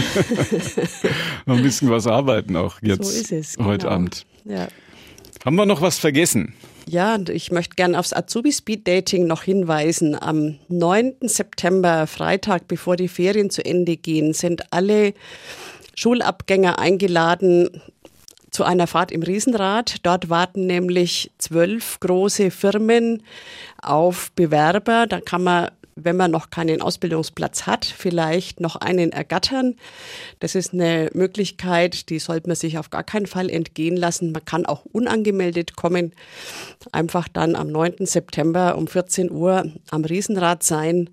noch 1.47 1.57
ein 1.57 1.63
bisschen 1.63 1.89
was 1.89 2.05
arbeiten 2.05 2.55
auch 2.55 2.79
jetzt. 2.83 3.03
So 3.03 3.19
ist 3.19 3.31
es. 3.31 3.57
Heute 3.57 3.85
genau. 3.85 3.95
Abend. 3.95 4.25
Ja. 4.45 4.67
Haben 5.43 5.55
wir 5.55 5.65
noch 5.65 5.81
was 5.81 5.97
vergessen? 5.97 6.53
Ja, 6.87 7.17
ich 7.29 7.51
möchte 7.51 7.75
gerne 7.75 7.97
aufs 7.97 8.13
Azubi 8.13 8.51
Speed 8.51 8.87
Dating 8.87 9.25
noch 9.25 9.41
hinweisen. 9.41 10.15
Am 10.21 10.59
9. 10.67 11.15
September, 11.21 12.05
Freitag, 12.05 12.67
bevor 12.67 12.95
die 12.95 13.07
Ferien 13.07 13.49
zu 13.49 13.65
Ende 13.65 13.97
gehen, 13.97 14.33
sind 14.33 14.71
alle 14.71 15.13
Schulabgänger 15.95 16.77
eingeladen 16.77 17.81
zu 18.51 18.63
einer 18.63 18.85
Fahrt 18.85 19.11
im 19.11 19.23
Riesenrad. 19.23 19.95
Dort 20.03 20.29
warten 20.29 20.67
nämlich 20.67 21.31
zwölf 21.39 21.99
große 22.01 22.51
Firmen 22.51 23.23
auf 23.81 24.31
Bewerber. 24.33 25.07
Da 25.07 25.21
kann 25.21 25.43
man 25.43 25.71
wenn 26.03 26.17
man 26.17 26.31
noch 26.31 26.49
keinen 26.49 26.81
Ausbildungsplatz 26.81 27.67
hat, 27.67 27.85
vielleicht 27.85 28.59
noch 28.59 28.75
einen 28.75 29.11
ergattern. 29.11 29.75
Das 30.39 30.55
ist 30.55 30.73
eine 30.73 31.09
Möglichkeit, 31.13 32.09
die 32.09 32.19
sollte 32.19 32.47
man 32.47 32.55
sich 32.55 32.77
auf 32.77 32.89
gar 32.89 33.03
keinen 33.03 33.27
Fall 33.27 33.49
entgehen 33.49 33.97
lassen. 33.97 34.31
Man 34.31 34.45
kann 34.45 34.65
auch 34.65 34.85
unangemeldet 34.85 35.75
kommen, 35.75 36.13
einfach 36.91 37.27
dann 37.27 37.55
am 37.55 37.67
9. 37.67 38.05
September 38.05 38.77
um 38.77 38.87
14 38.87 39.31
Uhr 39.31 39.71
am 39.89 40.05
Riesenrad 40.05 40.63
sein 40.63 41.09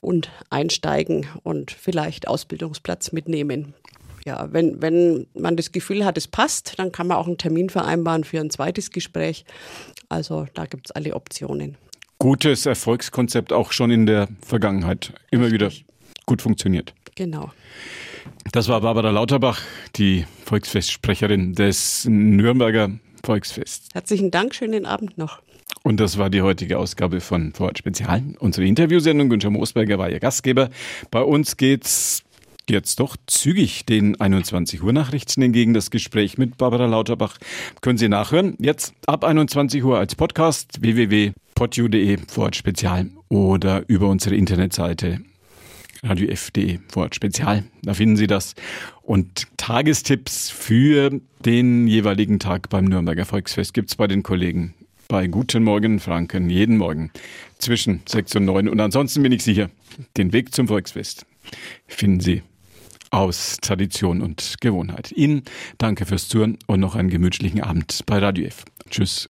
und 0.00 0.30
einsteigen 0.50 1.26
und 1.42 1.70
vielleicht 1.70 2.28
Ausbildungsplatz 2.28 3.12
mitnehmen. 3.12 3.74
Ja, 4.24 4.48
wenn, 4.52 4.82
wenn 4.82 5.26
man 5.34 5.56
das 5.56 5.70
Gefühl 5.70 6.04
hat, 6.04 6.18
es 6.18 6.26
passt, 6.26 6.78
dann 6.78 6.90
kann 6.90 7.06
man 7.06 7.16
auch 7.16 7.28
einen 7.28 7.38
Termin 7.38 7.70
vereinbaren 7.70 8.24
für 8.24 8.40
ein 8.40 8.50
zweites 8.50 8.90
Gespräch. 8.90 9.44
Also 10.08 10.46
da 10.54 10.66
gibt 10.66 10.88
es 10.88 10.90
alle 10.90 11.14
Optionen 11.14 11.76
gutes 12.18 12.66
Erfolgskonzept 12.66 13.52
auch 13.52 13.72
schon 13.72 13.90
in 13.90 14.06
der 14.06 14.28
Vergangenheit 14.40 15.12
immer 15.30 15.50
wieder 15.50 15.70
gut 16.26 16.42
funktioniert. 16.42 16.94
Genau. 17.14 17.52
Das 18.52 18.68
war 18.68 18.80
Barbara 18.80 19.10
Lauterbach, 19.10 19.60
die 19.96 20.26
Volksfestsprecherin 20.44 21.54
des 21.54 22.06
Nürnberger 22.08 22.90
Volksfests. 23.24 23.88
Herzlichen 23.92 24.30
Dank, 24.30 24.54
schönen 24.54 24.86
Abend 24.86 25.18
noch. 25.18 25.40
Und 25.82 26.00
das 26.00 26.18
war 26.18 26.30
die 26.30 26.42
heutige 26.42 26.78
Ausgabe 26.78 27.20
von 27.20 27.52
Vorort 27.52 27.78
Spezial, 27.78 28.22
unsere 28.40 28.66
Interviewsendung. 28.66 29.28
Günther 29.28 29.50
Moosberger 29.50 29.98
war 29.98 30.10
Ihr 30.10 30.18
Gastgeber. 30.18 30.68
Bei 31.10 31.22
uns 31.22 31.56
geht's 31.56 32.24
jetzt 32.70 33.00
doch 33.00 33.16
zügig 33.26 33.86
den 33.86 34.20
21 34.20 34.82
Uhr 34.82 34.92
Nachrichten 34.92 35.42
entgegen. 35.42 35.74
Das 35.74 35.90
Gespräch 35.90 36.38
mit 36.38 36.58
Barbara 36.58 36.86
Lauterbach 36.86 37.38
können 37.80 37.98
Sie 37.98 38.08
nachhören. 38.08 38.56
Jetzt 38.58 38.94
ab 39.06 39.24
21 39.24 39.84
Uhr 39.84 39.98
als 39.98 40.14
Podcast 40.14 40.80
www.podu.de 40.80 42.18
Vorort 42.28 42.56
Spezial 42.56 43.10
oder 43.28 43.84
über 43.88 44.08
unsere 44.08 44.34
Internetseite 44.36 45.20
radiof.de 46.02 46.78
Vorort 46.88 47.14
Spezial. 47.14 47.64
Da 47.82 47.94
finden 47.94 48.16
Sie 48.16 48.26
das. 48.26 48.54
Und 49.02 49.46
Tagestipps 49.56 50.50
für 50.50 51.20
den 51.44 51.86
jeweiligen 51.86 52.38
Tag 52.38 52.68
beim 52.68 52.84
Nürnberger 52.86 53.24
Volksfest 53.24 53.74
gibt's 53.74 53.96
bei 53.96 54.06
den 54.06 54.22
Kollegen 54.22 54.74
bei 55.08 55.28
Guten 55.28 55.62
Morgen 55.62 56.00
Franken 56.00 56.50
jeden 56.50 56.78
Morgen 56.78 57.12
zwischen 57.58 58.02
6 58.06 58.36
und 58.36 58.44
9. 58.46 58.68
Und 58.68 58.80
ansonsten 58.80 59.22
bin 59.22 59.30
ich 59.30 59.44
sicher, 59.44 59.70
den 60.16 60.32
Weg 60.32 60.52
zum 60.52 60.66
Volksfest 60.66 61.26
finden 61.86 62.20
Sie 62.20 62.42
aus 63.10 63.58
Tradition 63.60 64.22
und 64.22 64.56
Gewohnheit. 64.60 65.12
Ihnen 65.12 65.42
danke 65.78 66.06
fürs 66.06 66.28
Zuhören 66.28 66.58
und 66.66 66.80
noch 66.80 66.94
einen 66.94 67.10
gemütlichen 67.10 67.62
Abend 67.62 68.02
bei 68.06 68.18
Radio 68.18 68.46
F. 68.46 68.64
Tschüss. 68.90 69.24